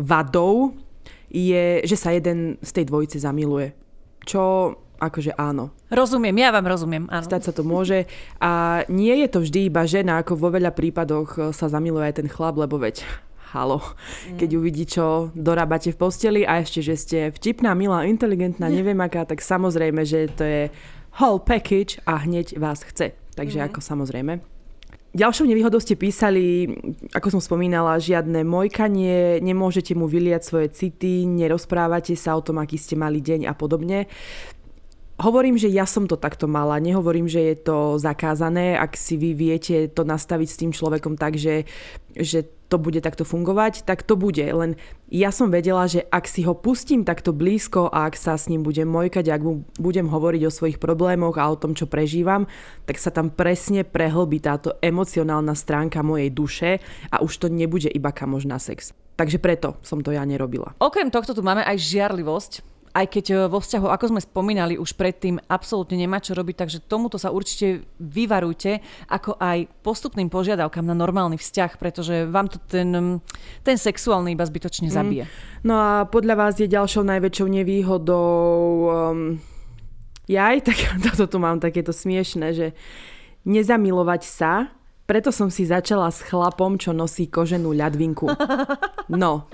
[0.00, 0.72] vadou
[1.28, 3.76] je, že sa jeden z tej dvojice zamiluje.
[4.24, 5.74] Čo akože áno.
[5.90, 7.24] Rozumiem, ja vám rozumiem, áno.
[7.24, 8.06] Stať sa to môže.
[8.38, 12.28] A nie je to vždy iba žena, ako vo veľa prípadoch sa zamiluje aj ten
[12.30, 13.06] chlap, lebo veď
[13.54, 14.38] halo, mm.
[14.42, 19.22] keď uvidí, čo dorábate v posteli a ešte, že ste vtipná, milá, inteligentná, neviem aká,
[19.22, 20.62] tak samozrejme, že to je
[21.22, 23.14] whole package a hneď vás chce.
[23.38, 23.64] Takže mm.
[23.70, 24.42] ako samozrejme.
[25.14, 26.74] Ďalšou nevýhodou ste písali,
[27.14, 32.74] ako som spomínala, žiadne mojkanie, nemôžete mu vyliať svoje city, nerozprávate sa o tom, aký
[32.74, 34.10] ste mali deň a podobne.
[35.14, 39.30] Hovorím, že ja som to takto mala, nehovorím, že je to zakázané, ak si vy
[39.30, 41.70] viete to nastaviť s tým človekom tak, že,
[42.18, 44.42] že to bude takto fungovať, tak to bude.
[44.42, 44.74] Len
[45.06, 48.66] ja som vedela, že ak si ho pustím takto blízko a ak sa s ním
[48.66, 52.50] budem mojkať, ak mu budem hovoriť o svojich problémoch a o tom, čo prežívam,
[52.82, 56.70] tak sa tam presne prehlbí táto emocionálna stránka mojej duše
[57.14, 58.90] a už to nebude iba kamož na sex.
[59.14, 60.74] Takže preto som to ja nerobila.
[60.82, 64.94] Okrem tohto tu máme aj žiarlivosť aj keď e, vo vzťahu, ako sme spomínali už
[64.94, 68.78] predtým, absolútne nemá čo robiť, takže tomuto sa určite vyvarujte,
[69.10, 73.18] ako aj postupným požiadavkám na normálny vzťah, pretože vám to ten,
[73.66, 74.94] ten sexuálny iba zbytočne mhm.
[74.94, 75.24] zabije.
[75.26, 75.32] Mm.
[75.66, 78.54] No a podľa vás je ďalšou najväčšou nevýhodou
[78.86, 79.42] um,
[80.30, 82.66] jaj, tak toto tu mám takéto smiešne, že
[83.44, 84.70] nezamilovať sa,
[85.04, 88.30] preto som si začala s chlapom, čo nosí koženú ľadvinku.
[89.04, 89.44] No,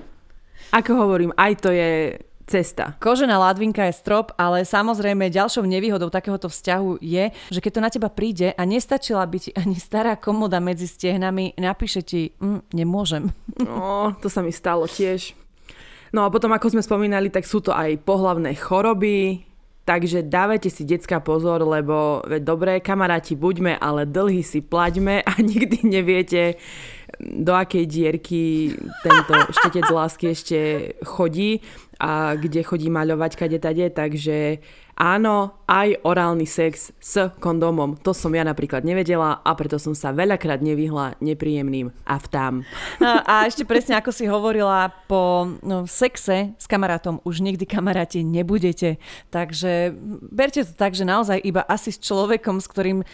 [0.70, 2.14] ako hovorím, aj to je
[2.50, 2.98] cesta.
[2.98, 7.90] Kožená ladvinka je strop, ale samozrejme ďalšou nevýhodou takéhoto vzťahu je, že keď to na
[7.94, 13.30] teba príde a nestačila by ti ani stará komoda medzi stehnami, napíše ti, mm, nemôžem.
[13.62, 15.38] No, to sa mi stalo tiež.
[16.10, 19.46] No a potom, ako sme spomínali, tak sú to aj pohlavné choroby,
[19.86, 25.32] takže dávajte si detská pozor, lebo veď dobré kamaráti buďme, ale dlhy si plaťme a
[25.54, 26.58] nikdy neviete,
[27.20, 28.72] do akej dierky
[29.04, 30.58] tento štetec lásky ešte
[31.04, 31.60] chodí
[32.00, 34.64] a kde chodí maľovať kade tade, takže
[34.96, 38.00] áno, aj orálny sex s kondómom.
[38.00, 42.64] To som ja napríklad nevedela a preto som sa veľakrát nevyhla nepríjemným aftám.
[43.04, 48.24] A, a ešte presne ako si hovorila, po no, sexe s kamarátom už nikdy kamaráti
[48.24, 48.96] nebudete.
[49.28, 49.92] Takže
[50.32, 53.04] berte to tak, že naozaj iba asi s človekom, s ktorým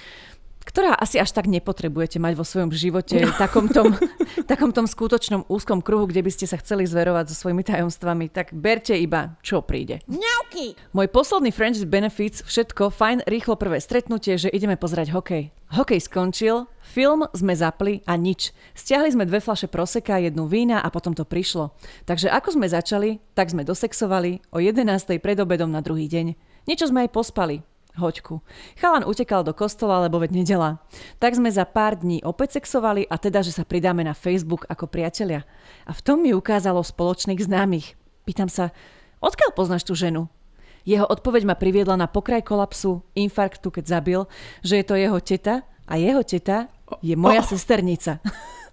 [0.67, 3.31] ktorá asi až tak nepotrebujete mať vo svojom živote, no.
[3.39, 3.95] takom tom,
[4.51, 8.51] takom tom skutočnom úzkom kruhu, kde by ste sa chceli zverovať so svojimi tajomstvami, tak
[8.51, 10.03] berte iba, čo príde.
[10.11, 10.75] Ňauky.
[10.91, 15.55] Môj posledný Friends with Benefits, všetko, fajn, rýchlo prvé stretnutie, že ideme pozrieť hokej.
[15.67, 18.55] Hokej skončil, film sme zapli a nič.
[18.75, 21.75] Stiahli sme dve flaše proseka, jednu vína a potom to prišlo.
[22.07, 24.83] Takže ako sme začali, tak sme dosexovali o 11.
[25.19, 26.39] pred obedom na druhý deň.
[26.71, 28.45] Niečo sme aj pospali hoďku.
[28.77, 30.79] Chalan utekal do kostola, lebo veď nedela.
[31.19, 34.87] Tak sme za pár dní opäť sexovali a teda, že sa pridáme na Facebook ako
[34.87, 35.49] priatelia.
[35.89, 37.97] A v tom mi ukázalo spoločných známych.
[38.29, 38.71] Pýtam sa,
[39.25, 40.29] odkiaľ poznáš tú ženu?
[40.87, 44.21] Jeho odpoveď ma priviedla na pokraj kolapsu, infarktu, keď zabil,
[44.63, 46.71] že je to jeho teta a jeho teta
[47.03, 47.49] je moja oh.
[47.49, 48.23] sesternica.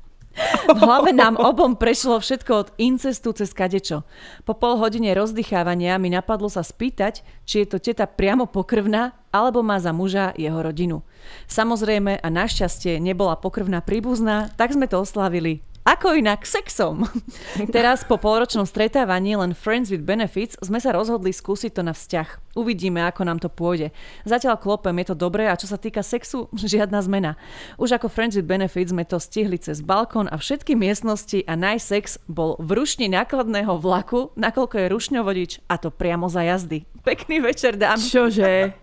[0.65, 4.01] V hlave nám obom prešlo všetko od incestu cez kadečo.
[4.47, 9.61] Po pol hodine rozdychávania mi napadlo sa spýtať, či je to teta priamo pokrvná, alebo
[9.61, 11.05] má za muža jeho rodinu.
[11.45, 17.03] Samozrejme a našťastie nebola pokrvná príbuzná, tak sme to oslavili ako inak sexom.
[17.75, 22.55] Teraz po polročnom stretávaní len Friends with Benefits sme sa rozhodli skúsiť to na vzťah.
[22.55, 23.91] Uvidíme, ako nám to pôjde.
[24.23, 27.31] Zatiaľ klopem, je to dobré a čo sa týka sexu, žiadna zmena.
[27.75, 32.23] Už ako Friends with Benefits sme to stihli cez balkón a všetky miestnosti a najsex
[32.31, 36.87] bol v rušni nákladného vlaku, nakoľko je rušňovodič a to priamo za jazdy.
[37.03, 37.99] Pekný večer, dám.
[37.99, 38.82] Čože?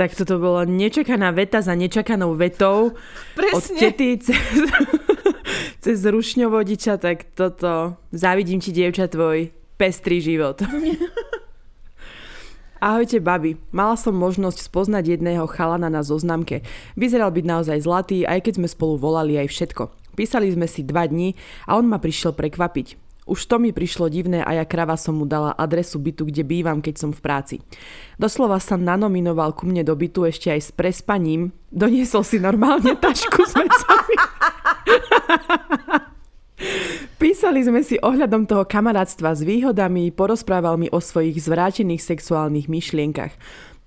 [0.00, 2.96] Tak toto bolo nečakaná veta za nečakanou vetou.
[3.36, 3.52] Presne.
[3.52, 4.40] Od tety cez
[5.84, 10.60] cez rušňovodiča, tak toto, závidím ti, dievča, tvoj pestrý život.
[12.80, 13.60] Ahojte, babi.
[13.76, 16.64] Mala som možnosť spoznať jedného chalana na zoznamke.
[16.96, 20.16] Vyzeral byť naozaj zlatý, aj keď sme spolu volali aj všetko.
[20.16, 21.36] Písali sme si dva dní
[21.68, 23.09] a on ma prišiel prekvapiť.
[23.30, 26.82] Už to mi prišlo divné a ja krava som mu dala adresu bytu, kde bývam,
[26.82, 27.62] keď som v práci.
[28.18, 31.54] Doslova sa nanominoval ku mne do bytu ešte aj s prespaním.
[31.70, 34.14] Doniesol si normálne tašku s vecami.
[37.22, 43.30] Písali sme si ohľadom toho kamarátstva s výhodami, porozprával mi o svojich zvrátených sexuálnych myšlienkach.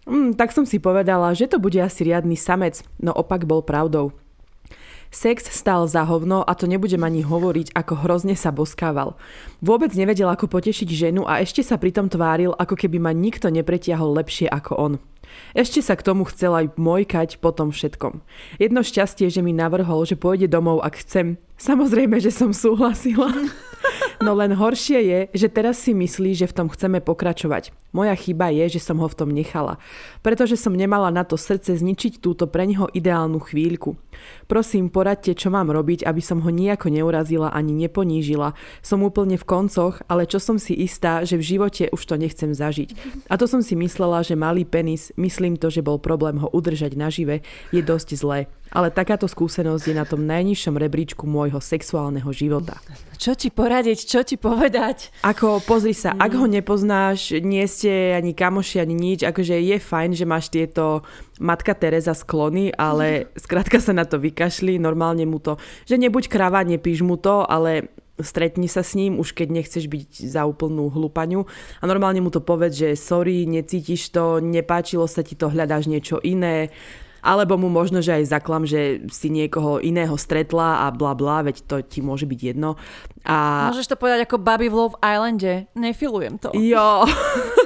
[0.08, 4.16] Mm, tak som si povedala, že to bude asi riadny samec, no opak bol pravdou.
[5.14, 9.14] Sex stál za hovno a to nebudem ani hovoriť, ako hrozne sa boskával.
[9.62, 14.10] Vôbec nevedel, ako potešiť ženu a ešte sa pritom tváril, ako keby ma nikto nepretiahol
[14.18, 14.94] lepšie ako on.
[15.54, 18.26] Ešte sa k tomu chcel aj mojkať po tom všetkom.
[18.58, 21.38] Jedno šťastie, že mi navrhol, že pôjde domov, ak chcem.
[21.58, 23.30] Samozrejme, že som súhlasila.
[24.24, 27.76] No len horšie je, že teraz si myslí, že v tom chceme pokračovať.
[27.92, 29.78] Moja chyba je, že som ho v tom nechala.
[30.24, 34.00] Pretože som nemala na to srdce zničiť túto pre neho ideálnu chvíľku.
[34.48, 38.56] Prosím, poradte, čo mám robiť, aby som ho nejako neurazila ani neponížila.
[38.80, 42.56] Som úplne v koncoch, ale čo som si istá, že v živote už to nechcem
[42.56, 42.96] zažiť.
[43.28, 47.00] A to som si myslela, že malý penis, myslím to, že bol problém ho udržať
[47.00, 52.82] nažive, je dosť zlé ale takáto skúsenosť je na tom najnižšom rebríčku môjho sexuálneho života.
[53.22, 55.14] Čo ti poradiť, čo ti povedať?
[55.22, 60.12] Ako, pozri sa, ak ho nepoznáš, nie ste ani kamoši, ani nič, akože je fajn,
[60.18, 61.06] že máš tieto
[61.38, 66.66] matka Teresa sklony, ale skrátka sa na to vykašli, normálne mu to, že nebuď krava,
[66.66, 71.50] nepíš mu to, ale stretni sa s ním, už keď nechceš byť za úplnú hlupaňu
[71.82, 76.22] a normálne mu to povedz, že sorry, necítiš to, nepáčilo sa ti to, hľadáš niečo
[76.22, 76.70] iné,
[77.24, 81.64] alebo mu možno, že aj zaklam, že si niekoho iného stretla a bla bla, veď
[81.64, 82.76] to ti môže byť jedno.
[83.24, 83.72] A...
[83.72, 85.72] Môžeš to povedať ako Baby v Love Islande.
[85.74, 86.52] Nefilujem to.
[86.52, 87.08] Jo.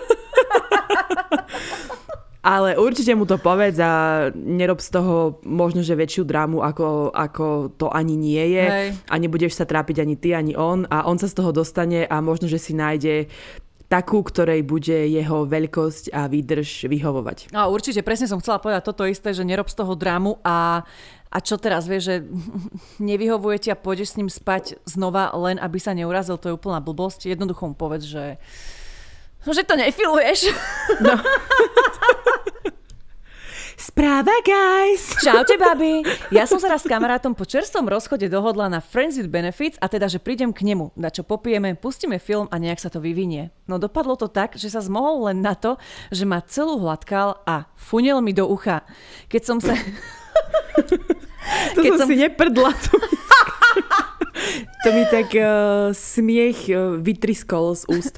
[2.45, 7.76] Ale určite mu to povedz a nerob z toho možno, že väčšiu drámu, ako, ako
[7.76, 8.65] to ani nie je.
[8.65, 8.89] Hej.
[9.10, 10.86] A nebudeš sa trápiť ani ty, ani on.
[10.88, 13.28] A on sa z toho dostane a možno, že si nájde
[13.88, 17.56] takú, ktorej bude jeho veľkosť a výdrž vyhovovať.
[17.56, 20.84] No určite, presne som chcela povedať toto isté, že nerob z toho drámu a
[21.28, 22.15] a čo teraz, vieš, že
[23.04, 26.80] nevyhovuje ti a pôjdeš s ním spať znova len, aby sa neurazil, to je úplná
[26.80, 27.28] blbosť.
[27.28, 28.39] Jednoducho mu povedz, že,
[29.53, 30.51] že to nefiluješ.
[31.03, 31.13] No.
[33.77, 35.13] Správa, guys!
[35.21, 36.01] Čaute, babi!
[36.33, 39.86] Ja som sa raz s kamarátom po čerstvom rozchode dohodla na Friends with Benefits a
[39.86, 43.53] teda, že prídem k nemu, na čo popijeme, pustíme film a nejak sa to vyvinie.
[43.69, 45.77] No dopadlo to tak, že sa zmohol len na to,
[46.10, 48.81] že ma celú hladkal a funel mi do ucha.
[49.29, 49.77] Keď som sa...
[51.77, 52.73] to Keď som, som si neprdla.
[54.86, 58.15] To mi tak uh, smiech uh, vytriskol z úst.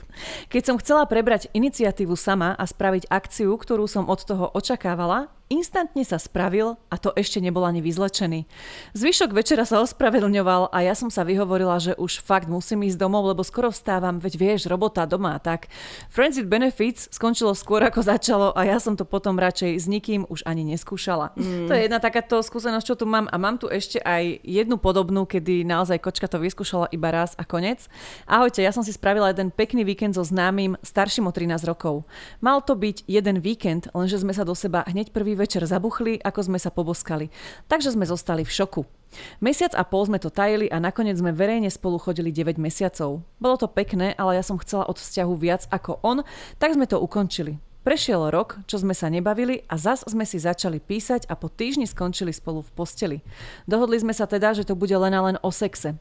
[0.51, 6.05] Keď som chcela prebrať iniciatívu sama a spraviť akciu, ktorú som od toho očakávala, Instantne
[6.05, 8.45] sa spravil a to ešte nebol ani vyzlečený.
[8.93, 13.25] Zvyšok večera sa ospravedlňoval a ja som sa vyhovorila, že už fakt musím ísť domov,
[13.25, 15.65] lebo skoro vstávam, veď vieš, robota doma tak.
[16.13, 20.29] Friends with Benefits skončilo skôr ako začalo a ja som to potom radšej s nikým
[20.29, 21.33] už ani neskúšala.
[21.33, 21.65] Mm.
[21.65, 25.25] To je jedna takáto skúsenosť, čo tu mám a mám tu ešte aj jednu podobnú,
[25.25, 27.89] kedy naozaj kočka to vyskúšala iba raz a konec.
[28.29, 32.05] Ahojte, ja som si spravila jeden pekný víkend so známym starším o 13 rokov.
[32.38, 36.52] Mal to byť jeden víkend, lenže sme sa do seba hneď prvý večer zabuchli, ako
[36.52, 37.32] sme sa poboskali.
[37.71, 38.84] Takže sme zostali v šoku.
[39.39, 43.23] Mesiac a pol sme to tajili a nakoniec sme verejne spolu chodili 9 mesiacov.
[43.39, 46.28] Bolo to pekné, ale ja som chcela od vzťahu viac ako on,
[46.60, 47.58] tak sme to ukončili.
[47.80, 51.88] Prešiel rok, čo sme sa nebavili a zas sme si začali písať a po týždni
[51.88, 53.17] skončili spolu v posteli.
[53.65, 55.95] Dohodli sme sa teda, že to bude len a len o sexe.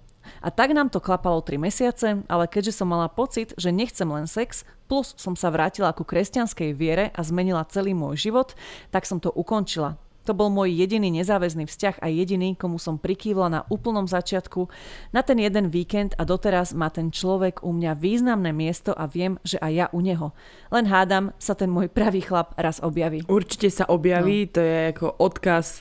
[0.45, 4.29] A tak nám to klapalo 3 mesiace, ale keďže som mala pocit, že nechcem len
[4.29, 8.57] sex, plus som sa vrátila ku kresťanskej viere a zmenila celý môj život,
[8.89, 10.01] tak som to ukončila.
[10.29, 14.69] To bol môj jediný nezáväzný vzťah a jediný, komu som prikývla na úplnom začiatku
[15.09, 19.41] na ten jeden víkend a doteraz má ten človek u mňa významné miesto a viem,
[19.41, 20.37] že aj ja u neho.
[20.69, 23.25] Len hádam, sa ten môj pravý chlap raz objaví.
[23.25, 24.53] Určite sa objaví, no.
[24.53, 25.81] to je ako odkaz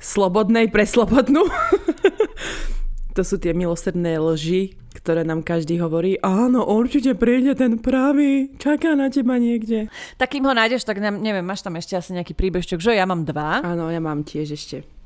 [0.00, 1.44] slobodnej pre slobodnú.
[3.12, 6.16] To sú tie milosrdné lži, ktoré nám každý hovorí.
[6.24, 9.92] Áno, určite príde ten pravý, čaká na teba niekde.
[10.16, 13.28] Tak kým ho nájdeš, tak neviem, máš tam ešte asi nejaký príbežčok, že ja mám
[13.28, 13.60] dva.
[13.60, 15.01] Áno, ja mám tiež ešte.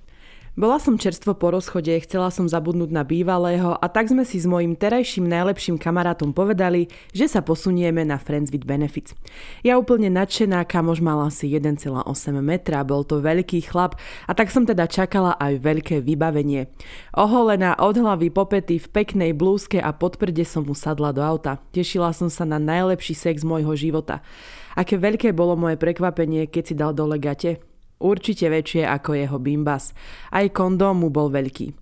[0.57, 4.49] Bola som čerstvo po rozchode, chcela som zabudnúť na bývalého a tak sme si s
[4.49, 9.13] mojim terajším najlepším kamarátom povedali, že sa posunieme na Friends with Benefits.
[9.61, 11.93] Ja úplne nadšená, kamož mal asi 1,8
[12.41, 16.73] metra, bol to veľký chlap a tak som teda čakala aj veľké vybavenie.
[17.13, 21.61] Oholená od hlavy popety v peknej blúzke a podprde som mu sadla do auta.
[21.77, 24.25] Tešila som sa na najlepší sex môjho života.
[24.73, 27.76] Aké veľké bolo moje prekvapenie, keď si dal dole gate.
[27.97, 29.97] Určite väčšie ako jeho bimbas.
[30.29, 31.73] Aj kondóm mu bol veľký.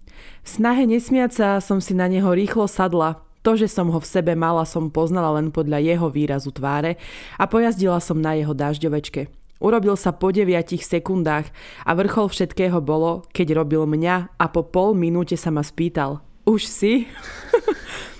[0.45, 3.25] V snahe nesmiať sa som si na neho rýchlo sadla.
[3.45, 6.97] To, že som ho v sebe mala, som poznala len podľa jeho výrazu tváre
[7.37, 9.29] a pojazdila som na jeho dažďovečke.
[9.61, 10.49] Urobil sa po 9
[10.81, 11.53] sekundách
[11.85, 16.25] a vrchol všetkého bolo, keď robil mňa a po pol minúte sa ma spýtal.
[16.49, 17.05] Už si?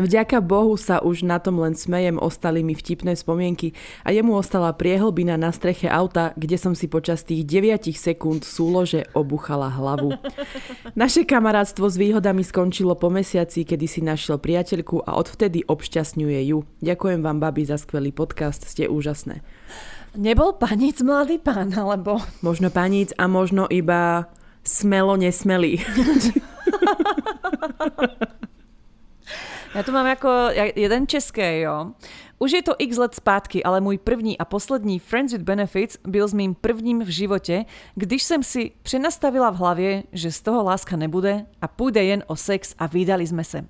[0.00, 4.72] Vďaka Bohu sa už na tom len smejem, ostali mi vtipné spomienky a jemu ostala
[4.72, 10.16] priehlbina na streche auta, kde som si počas tých 9 sekúnd súlože obuchala hlavu.
[10.96, 16.64] Naše kamarátstvo s výhodami skončilo po mesiaci, kedy si našiel priateľku a odvtedy obšťastňuje ju.
[16.80, 19.44] Ďakujem vám, babi, za skvelý podcast, ste úžasné.
[20.16, 22.18] Nebol paníc mladý pán, alebo...
[22.42, 24.26] Možno paníc a možno iba
[24.64, 25.78] smelo nesmelý.
[29.74, 30.28] Já to mám jako
[30.76, 31.86] jeden český, jo.
[32.38, 36.28] Už je to x let zpátky, ale můj první a poslední Friends with Benefits byl
[36.28, 37.64] s mým prvním v životě,
[37.94, 42.36] když jsem si přenastavila v hlavě, že z toho láska nebude a půjde jen o
[42.36, 43.64] sex a vydali jsme se.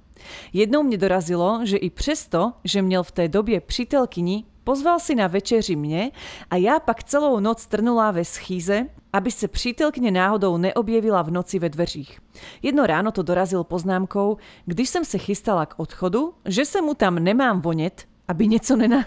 [0.53, 5.26] Jednou mě dorazilo, že i přesto, že měl v té době přítelkyni, pozval si na
[5.26, 6.11] večeři mě
[6.50, 11.58] a já pak celou noc trnula ve schýze, aby se přítelkyně náhodou neobjevila v noci
[11.58, 12.20] ve dveřích.
[12.62, 17.14] Jedno ráno to dorazil poznámkou, když jsem se chystala k odchodu, že se mu tam
[17.14, 19.04] nemám vonět, aby něco, nena...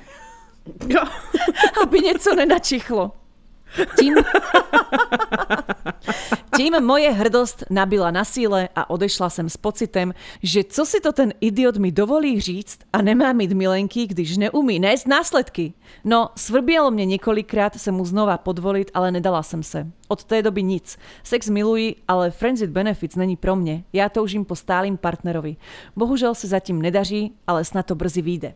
[1.83, 3.11] aby něco nenačichlo.
[3.99, 4.15] Tím...
[6.57, 11.11] Tím moje hrdost nabila na síle a odešla jsem s pocitem, že co si to
[11.11, 15.73] ten idiot mi dovolí říct a nemá mít milenky, když neumí nést následky.
[16.03, 19.87] No, svrbělo mě několikrát se mu znova podvolit, ale nedala jsem se.
[20.07, 20.97] Od té doby nic.
[21.23, 23.83] Sex miluji, ale Friends with Benefits není pro mě.
[23.93, 25.55] Já toužím po stálým partnerovi.
[25.95, 28.53] Bohužel se zatím nedaří, ale snad to brzy vyjde.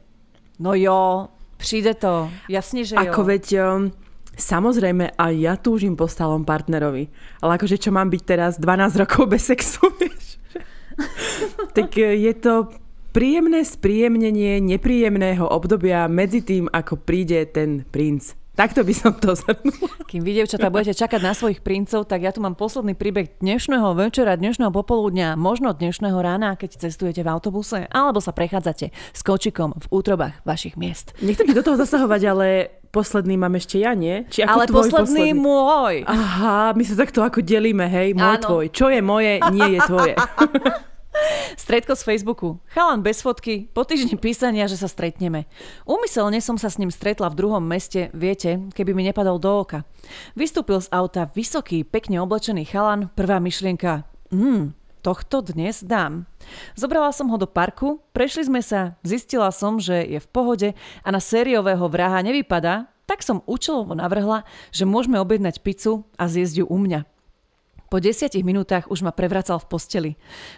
[0.60, 1.28] No jo,
[1.58, 2.30] přijde to.
[2.50, 3.02] Jasně, že jo.
[3.02, 3.92] Ako veď, um,
[4.38, 7.10] Samozrejme, aj ja túžim po stálom partnerovi.
[7.42, 10.38] Ale akože čo mám byť teraz 12 rokov bez sexu, vieš?
[11.74, 12.70] tak e, je to
[13.14, 18.38] príjemné spríjemnenie nepríjemného obdobia medzi tým, ako príde ten princ.
[18.58, 20.02] Takto by som to zhrnula.
[20.10, 23.94] Kým vy, devčatá, budete čakať na svojich princov, tak ja tu mám posledný príbeh dnešného
[23.94, 29.78] večera, dnešného popoludňa, možno dnešného rána, keď cestujete v autobuse, alebo sa prechádzate s kočikom
[29.78, 31.14] v útrobách vašich miest.
[31.22, 32.48] Nechcem ti do toho zasahovať, ale
[32.90, 34.26] posledný mám ešte ja, nie?
[34.28, 35.96] Či ako Ale tvoj posledný, posledný môj.
[36.08, 38.44] Aha, my sa takto ako delíme, hej, môj, Áno.
[38.44, 38.66] tvoj.
[38.74, 40.14] Čo je moje, nie je tvoje.
[41.58, 42.62] Stredko z Facebooku.
[42.70, 45.50] Chalan bez fotky, po týždni písania, že sa stretneme.
[45.84, 49.82] Úmyselne som sa s ním stretla v druhom meste, viete, keby mi nepadol do oka.
[50.38, 54.78] Vystúpil z auta vysoký, pekne oblečený chalan, prvá myšlienka, hmm,
[55.08, 56.28] tohto dnes dám.
[56.76, 61.08] Zobrala som ho do parku, prešli sme sa, zistila som, že je v pohode a
[61.08, 64.44] na sériového vraha nevypadá, tak som účelovo navrhla,
[64.76, 67.08] že môžeme objednať pizzu a zjesť ju u mňa.
[67.88, 70.12] Po desiatich minútach už ma prevracal v posteli.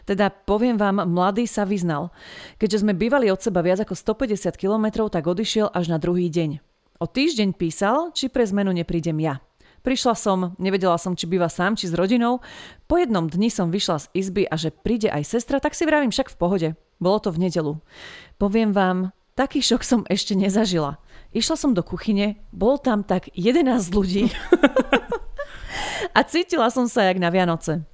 [0.10, 2.10] Teda poviem vám, mladý sa vyznal.
[2.58, 6.58] Keďže sme bývali od seba viac ako 150 km, tak odišiel až na druhý deň.
[6.98, 9.38] O týždeň písal, či pre zmenu neprídem ja.
[9.80, 12.44] Prišla som, nevedela som, či býva sám, či s rodinou.
[12.92, 16.12] Po jednom dni som vyšla z izby a že príde aj sestra, tak si vravím
[16.12, 16.70] však v pohode.
[17.00, 17.80] Bolo to v nedelu.
[18.36, 21.00] Poviem vám, taký šok som ešte nezažila.
[21.32, 23.64] Išla som do kuchyne, bol tam tak 11
[23.96, 24.28] ľudí.
[26.18, 27.88] a cítila som sa jak na Vianoce.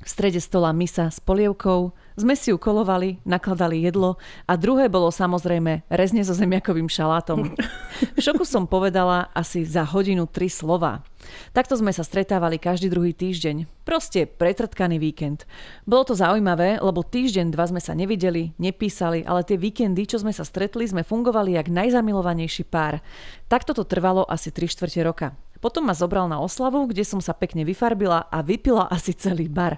[0.00, 4.16] V strede stola misa s polievkou, sme si ju kolovali, nakladali jedlo
[4.48, 7.52] a druhé bolo samozrejme rezne so zemiakovým šalátom.
[8.16, 11.04] V šoku som povedala asi za hodinu tri slova.
[11.50, 13.66] Takto sme sa stretávali každý druhý týždeň.
[13.82, 15.44] Proste pretrtkaný víkend.
[15.82, 20.30] Bolo to zaujímavé, lebo týždeň, dva sme sa nevideli, nepísali, ale tie víkendy, čo sme
[20.30, 23.02] sa stretli, sme fungovali jak najzamilovanejší pár.
[23.50, 25.34] Takto to trvalo asi 3 čtvrte roka.
[25.60, 29.76] Potom ma zobral na oslavu, kde som sa pekne vyfarbila a vypila asi celý bar.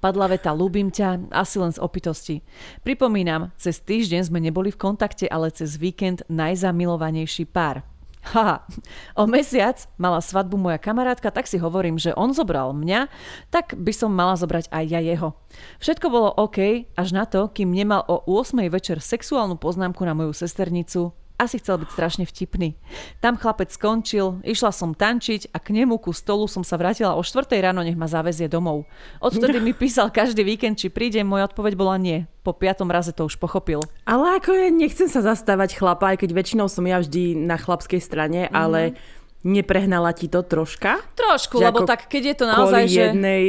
[0.00, 2.40] Padla veta ľúbim ťa, asi len z opitosti.
[2.80, 7.84] Pripomínam, cez týždeň sme neboli v kontakte, ale cez víkend najzamilovanejší pár.
[8.18, 8.66] Haha,
[9.14, 13.06] o mesiac mala svadbu moja kamarátka, tak si hovorím, že on zobral mňa,
[13.48, 15.38] tak by som mala zobrať aj ja jeho.
[15.78, 18.58] Všetko bolo OK, až na to, kým nemal o 8.
[18.68, 22.74] večer sexuálnu poznámku na moju sesternicu asi chcel byť strašne vtipný.
[23.22, 27.22] Tam chlapec skončil, išla som tančiť a k nemu ku stolu som sa vrátila o
[27.22, 28.90] 4 ráno, nech ma zavezie domov.
[29.22, 32.26] Odtedy mi písal každý víkend, či príde, moja odpoveď bola nie.
[32.42, 33.78] Po piatom raze to už pochopil.
[34.02, 38.02] Ale ako je, nechcem sa zastávať chlapa, aj keď väčšinou som ja vždy na chlapskej
[38.02, 38.52] strane, mm.
[38.52, 38.98] ale
[39.46, 40.98] neprehnala ti to troška?
[41.14, 43.00] Trošku, lebo tak keď je to naozaj, že...
[43.14, 43.42] jednej,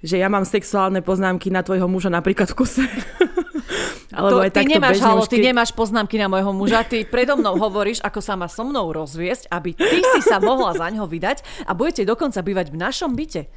[0.00, 2.84] že ja mám sexuálne poznámky na tvojho muža napríklad v kuse.
[4.16, 7.58] Alebo to, aj ty nemáš halo, ty nemáš poznámky na môjho muža, ty predo mnou
[7.58, 11.66] hovoríš, ako sa má so mnou rozviesť, aby ty si sa mohla za ňo vydať
[11.66, 13.50] a budete dokonca bývať v našom byte.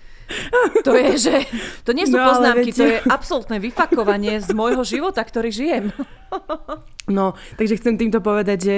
[0.83, 1.35] To je, že
[1.81, 5.89] to nie sú No, poznámky, to viete- je absolútne vyfakovanie z môjho života, ktorý žijem.
[7.05, 8.75] No, takže chcem týmto povedať, že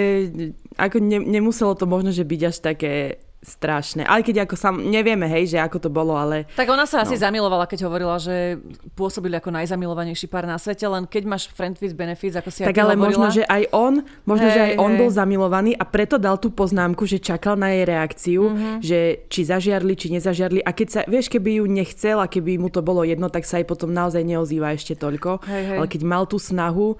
[0.75, 4.05] ako ne, nemuselo to možno, že byť až také strašné.
[4.05, 7.17] Ale keď ako sam, nevieme, hej, že ako to bolo, ale Tak ona sa asi
[7.17, 8.61] zamilovala, keď hovorila, že
[8.93, 12.77] pôsobili ako najzamilovanejší pár na svete, len keď máš friend with benefits, ako si tak
[12.77, 14.99] ale hovorila, možno, že aj on, možno, Hej, že aj on hej.
[15.01, 18.71] bol zamilovaný a preto dal tú poznámku, že čakal na jej reakciu, Mhm.
[18.79, 22.69] že či zažiarli, či nezažiarli a keď sa, vieš, keby ju nechcel a keby mu
[22.69, 25.41] to bolo jedno, tak sa aj potom naozaj neozýva ešte toľko.
[25.49, 25.77] Hej, hej.
[25.81, 26.93] Ale keď mal tú snahu,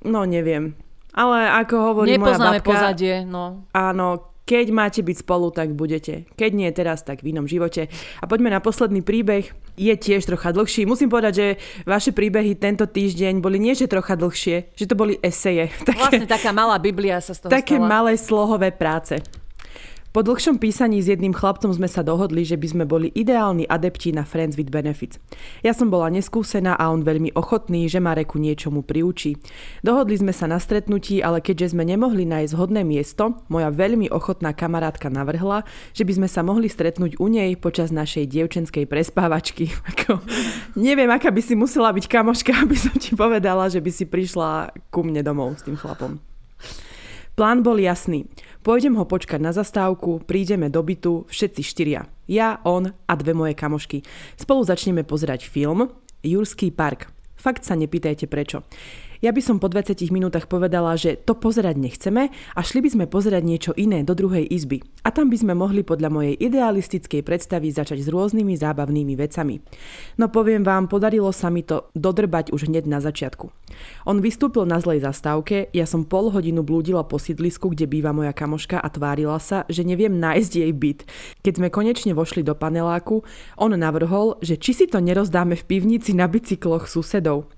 [0.00, 0.72] no neviem.
[1.12, 3.62] Ale ako hovorí moja nepoznáme babka, pozadie, no.
[3.70, 6.28] Áno, keď máte byť spolu, tak budete.
[6.36, 7.88] Keď nie teraz, tak v inom živote.
[8.20, 9.48] A poďme na posledný príbeh.
[9.74, 10.84] Je tiež trocha dlhší.
[10.84, 11.46] Musím povedať, že
[11.82, 15.72] vaše príbehy tento týždeň boli nie, že trocha dlhšie, že to boli eseje.
[15.88, 17.88] Vlastne Také, taká malá Biblia sa z toho také stala.
[17.88, 19.18] malé slohové práce.
[20.14, 24.14] Po dlhšom písaní s jedným chlapcom sme sa dohodli, že by sme boli ideálni adepti
[24.14, 25.18] na Friends with Benefits.
[25.66, 29.34] Ja som bola neskúsená a on veľmi ochotný, že ma reku niečomu priučí.
[29.82, 34.54] Dohodli sme sa na stretnutí, ale keďže sme nemohli nájsť hodné miesto, moja veľmi ochotná
[34.54, 39.74] kamarátka navrhla, že by sme sa mohli stretnúť u nej počas našej dievčenskej prespávačky.
[39.98, 40.22] Ako,
[40.78, 44.78] neviem, aká by si musela byť kamoška, aby som ti povedala, že by si prišla
[44.94, 46.33] ku mne domov s tým chlapom.
[47.34, 48.30] Plán bol jasný.
[48.62, 52.06] Pôjdem ho počkať na zastávku, prídeme do bytu, všetci štyria.
[52.30, 54.06] Ja, on a dve moje kamošky.
[54.38, 55.90] Spolu začneme pozerať film
[56.22, 57.10] Jurský park.
[57.34, 58.62] Fakt sa nepýtajte prečo.
[59.24, 63.04] Ja by som po 20 minútach povedala, že to pozerať nechceme a šli by sme
[63.08, 64.84] pozerať niečo iné do druhej izby.
[65.00, 69.64] A tam by sme mohli podľa mojej idealistickej predstavy začať s rôznymi zábavnými vecami.
[70.20, 73.48] No poviem vám, podarilo sa mi to dodrbať už hneď na začiatku.
[74.04, 78.36] On vystúpil na zlej zastávke, ja som pol hodinu blúdila po sídlisku, kde býva moja
[78.36, 81.00] kamoška a tvárila sa, že neviem nájsť jej byt.
[81.40, 83.24] Keď sme konečne vošli do paneláku,
[83.56, 87.48] on navrhol, že či si to nerozdáme v pivnici na bicykloch susedov.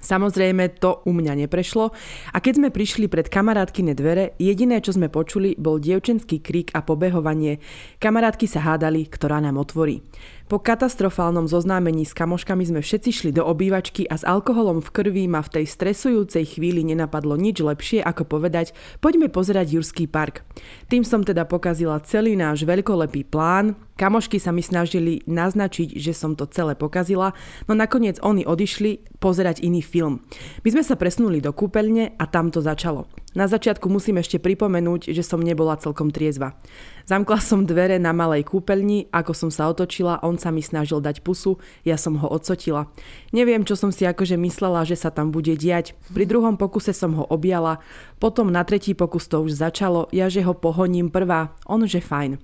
[0.00, 1.90] Samozrejme, to u mňa neprešlo
[2.32, 6.86] a keď sme prišli pred kamarátkine dvere, jediné, čo sme počuli, bol dievčenský krík a
[6.86, 7.58] pobehovanie.
[7.98, 10.00] Kamarátky sa hádali, ktorá nám otvorí.
[10.48, 15.28] Po katastrofálnom zoznámení s kamoškami sme všetci šli do obývačky a s alkoholom v krvi
[15.28, 18.72] ma v tej stresujúcej chvíli nenapadlo nič lepšie ako povedať
[19.04, 20.48] poďme pozerať Jurský park.
[20.88, 26.32] Tým som teda pokazila celý náš veľkolepý plán, kamošky sa mi snažili naznačiť, že som
[26.32, 27.36] to celé pokazila,
[27.68, 30.24] no nakoniec oni odišli pozerať iný film.
[30.64, 33.04] My sme sa presunuli do kúpeľne a tam to začalo.
[33.36, 36.56] Na začiatku musím ešte pripomenúť, že som nebola celkom triezva.
[37.04, 41.20] Zamkla som dvere na malej kúpeľni, ako som sa otočila, on sa mi snažil dať
[41.20, 42.88] pusu, ja som ho odsotila.
[43.28, 45.92] Neviem, čo som si akože myslela, že sa tam bude diať.
[46.08, 47.84] Pri druhom pokuse som ho objala,
[48.16, 52.40] potom na tretí pokus to už začalo, ja že ho pohoním prvá, on že fajn.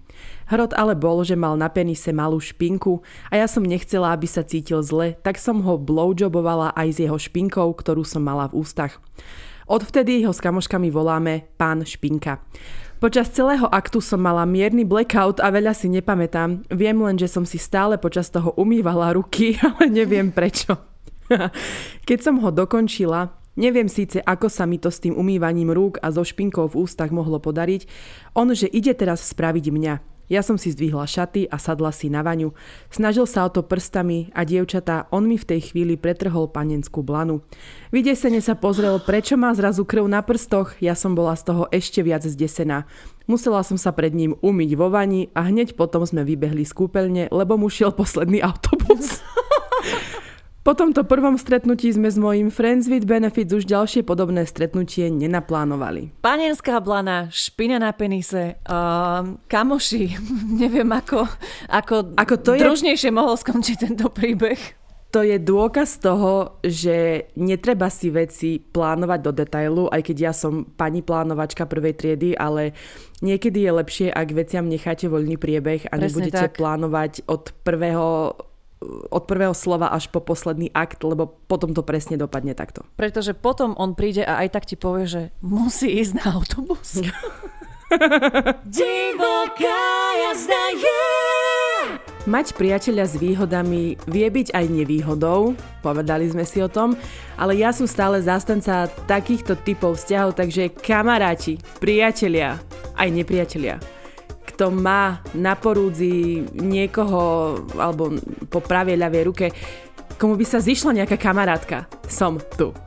[0.53, 3.01] Hrot ale bol, že mal na penise malú špinku
[3.32, 7.16] a ja som nechcela, aby sa cítil zle, tak som ho blowjobovala aj s jeho
[7.16, 9.01] špinkou, ktorú som mala v ústach.
[9.65, 12.45] Odvtedy ho s kamoškami voláme pán Špinka.
[13.01, 16.69] Počas celého aktu som mala mierny blackout a veľa si nepamätám.
[16.69, 20.77] Viem len, že som si stále počas toho umývala ruky, ale neviem prečo.
[22.09, 26.12] Keď som ho dokončila, neviem síce, ako sa mi to s tým umývaním rúk a
[26.12, 27.89] so špinkou v ústach mohlo podariť,
[28.37, 29.95] on, že ide teraz spraviť mňa.
[30.33, 32.57] Ja som si zdvihla šaty a sadla si na vaňu.
[32.89, 37.45] Snažil sa o to prstami a dievčatá, on mi v tej chvíli pretrhol panenskú blanu.
[37.93, 42.01] Vydesene sa pozrel, prečo má zrazu krv na prstoch, ja som bola z toho ešte
[42.01, 42.89] viac zdesená.
[43.29, 47.29] Musela som sa pred ním umyť vo vani a hneď potom sme vybehli z kúpeľne,
[47.29, 49.20] lebo mu šiel posledný autobus.
[50.65, 56.17] Po tomto prvom stretnutí sme s mojím Friends with Benefits už ďalšie podobné stretnutie nenaplánovali.
[56.25, 60.17] Panenská blana, špina na penise, um, kamoši,
[60.65, 61.29] neviem ako,
[61.69, 64.57] ako, Ako to je- družnejšie mohol skončiť tento príbeh.
[65.12, 70.65] To je dôkaz toho, že netreba si veci plánovať do detailu, aj keď ja som
[70.65, 72.73] pani plánovačka prvej triedy, ale
[73.21, 76.57] niekedy je lepšie, ak veciam necháte voľný priebeh a Presne nebudete tak.
[76.57, 78.33] plánovať od prvého
[79.11, 82.85] od prvého slova až po posledný akt, lebo potom to presne dopadne takto.
[82.99, 87.01] Pretože potom on príde a aj tak ti povie, že musí ísť na autobus.
[88.68, 89.85] Divoká
[90.18, 91.03] jazda je.
[92.24, 95.53] Mať priateľa s výhodami vie byť aj nevýhodou,
[95.85, 96.97] povedali sme si o tom,
[97.37, 102.57] ale ja som stále zástanca takýchto typov vzťahov, takže kamaráti, priatelia,
[102.97, 103.76] aj nepriatelia
[104.55, 108.15] kto má na porúdzi niekoho alebo
[108.47, 109.51] po pravej ľavej ruke,
[110.15, 111.91] komu by sa zišla nejaká kamarátka.
[112.07, 112.71] Som tu.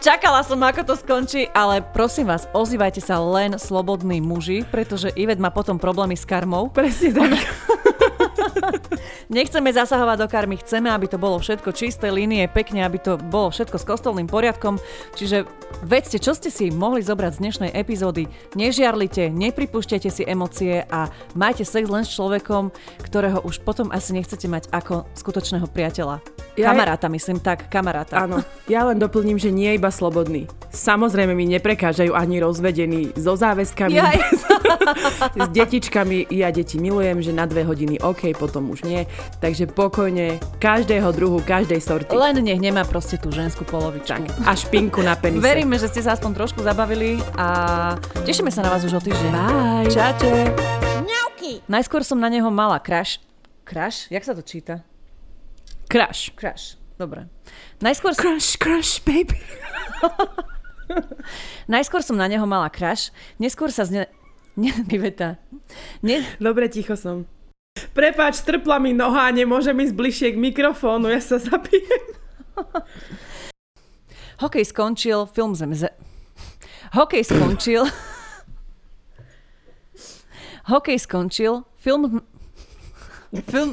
[0.00, 5.36] Čakala som, ako to skončí, ale prosím vás, ozývajte sa len slobodní muži, pretože Ivet
[5.36, 6.72] má potom problémy s karmou.
[6.72, 7.36] Presne tak.
[9.30, 13.54] Nechceme zasahovať do karmy, chceme, aby to bolo všetko čisté línie, pekne, aby to bolo
[13.54, 14.82] všetko s kostolným poriadkom.
[15.14, 15.46] Čiže
[15.86, 18.26] vedzte, čo ste si mohli zobrať z dnešnej epizódy.
[18.58, 21.06] Nežiarlite, nepripúšťajte si emócie a
[21.38, 22.74] majte sex len s človekom,
[23.06, 26.18] ktorého už potom asi nechcete mať ako skutočného priateľa.
[26.58, 28.18] Ja kamaráta, myslím tak, kamaráta.
[28.18, 30.50] Áno, ja len doplním, že nie iba slobodný.
[30.74, 34.18] Samozrejme mi neprekážajú ani rozvedení so záväzkami, Jaj.
[35.46, 36.30] s detičkami.
[36.34, 39.06] Ja deti milujem, že na dve hodiny OK, potom už nie.
[39.40, 42.12] Takže pokojne, každého druhu, každej sorty.
[42.12, 44.20] Len nech nemá proste tú ženskú polovičku.
[44.44, 45.40] A špinku na penise.
[45.40, 47.96] Veríme, že ste sa aspoň trošku zabavili a
[48.28, 49.30] tešíme sa na vás už o týždeň.
[49.32, 49.88] Bye.
[49.88, 50.30] Čaute.
[51.70, 53.22] Najskôr som na neho mala crash.
[53.62, 54.10] Crash?
[54.10, 54.82] Jak sa to číta?
[55.86, 56.34] Crash.
[56.34, 56.74] Crash.
[56.98, 57.30] Dobre.
[57.78, 59.38] Najskôr, Crash, crash, baby.
[61.72, 63.08] najskôr som na neho mala crash,
[63.40, 64.04] neskôr sa z ne...
[66.04, 67.24] Ne, Dobre, ticho som.
[67.96, 72.04] Prepač, trpla mi noha, nemôžem ísť bližšie k mikrofónu, ja sa zapijem.
[74.42, 75.72] hokej skončil, film zem...
[75.74, 75.88] Ze...
[76.92, 77.82] Hokej skončil...
[80.70, 82.22] hokej skončil, film...
[83.46, 83.70] Film...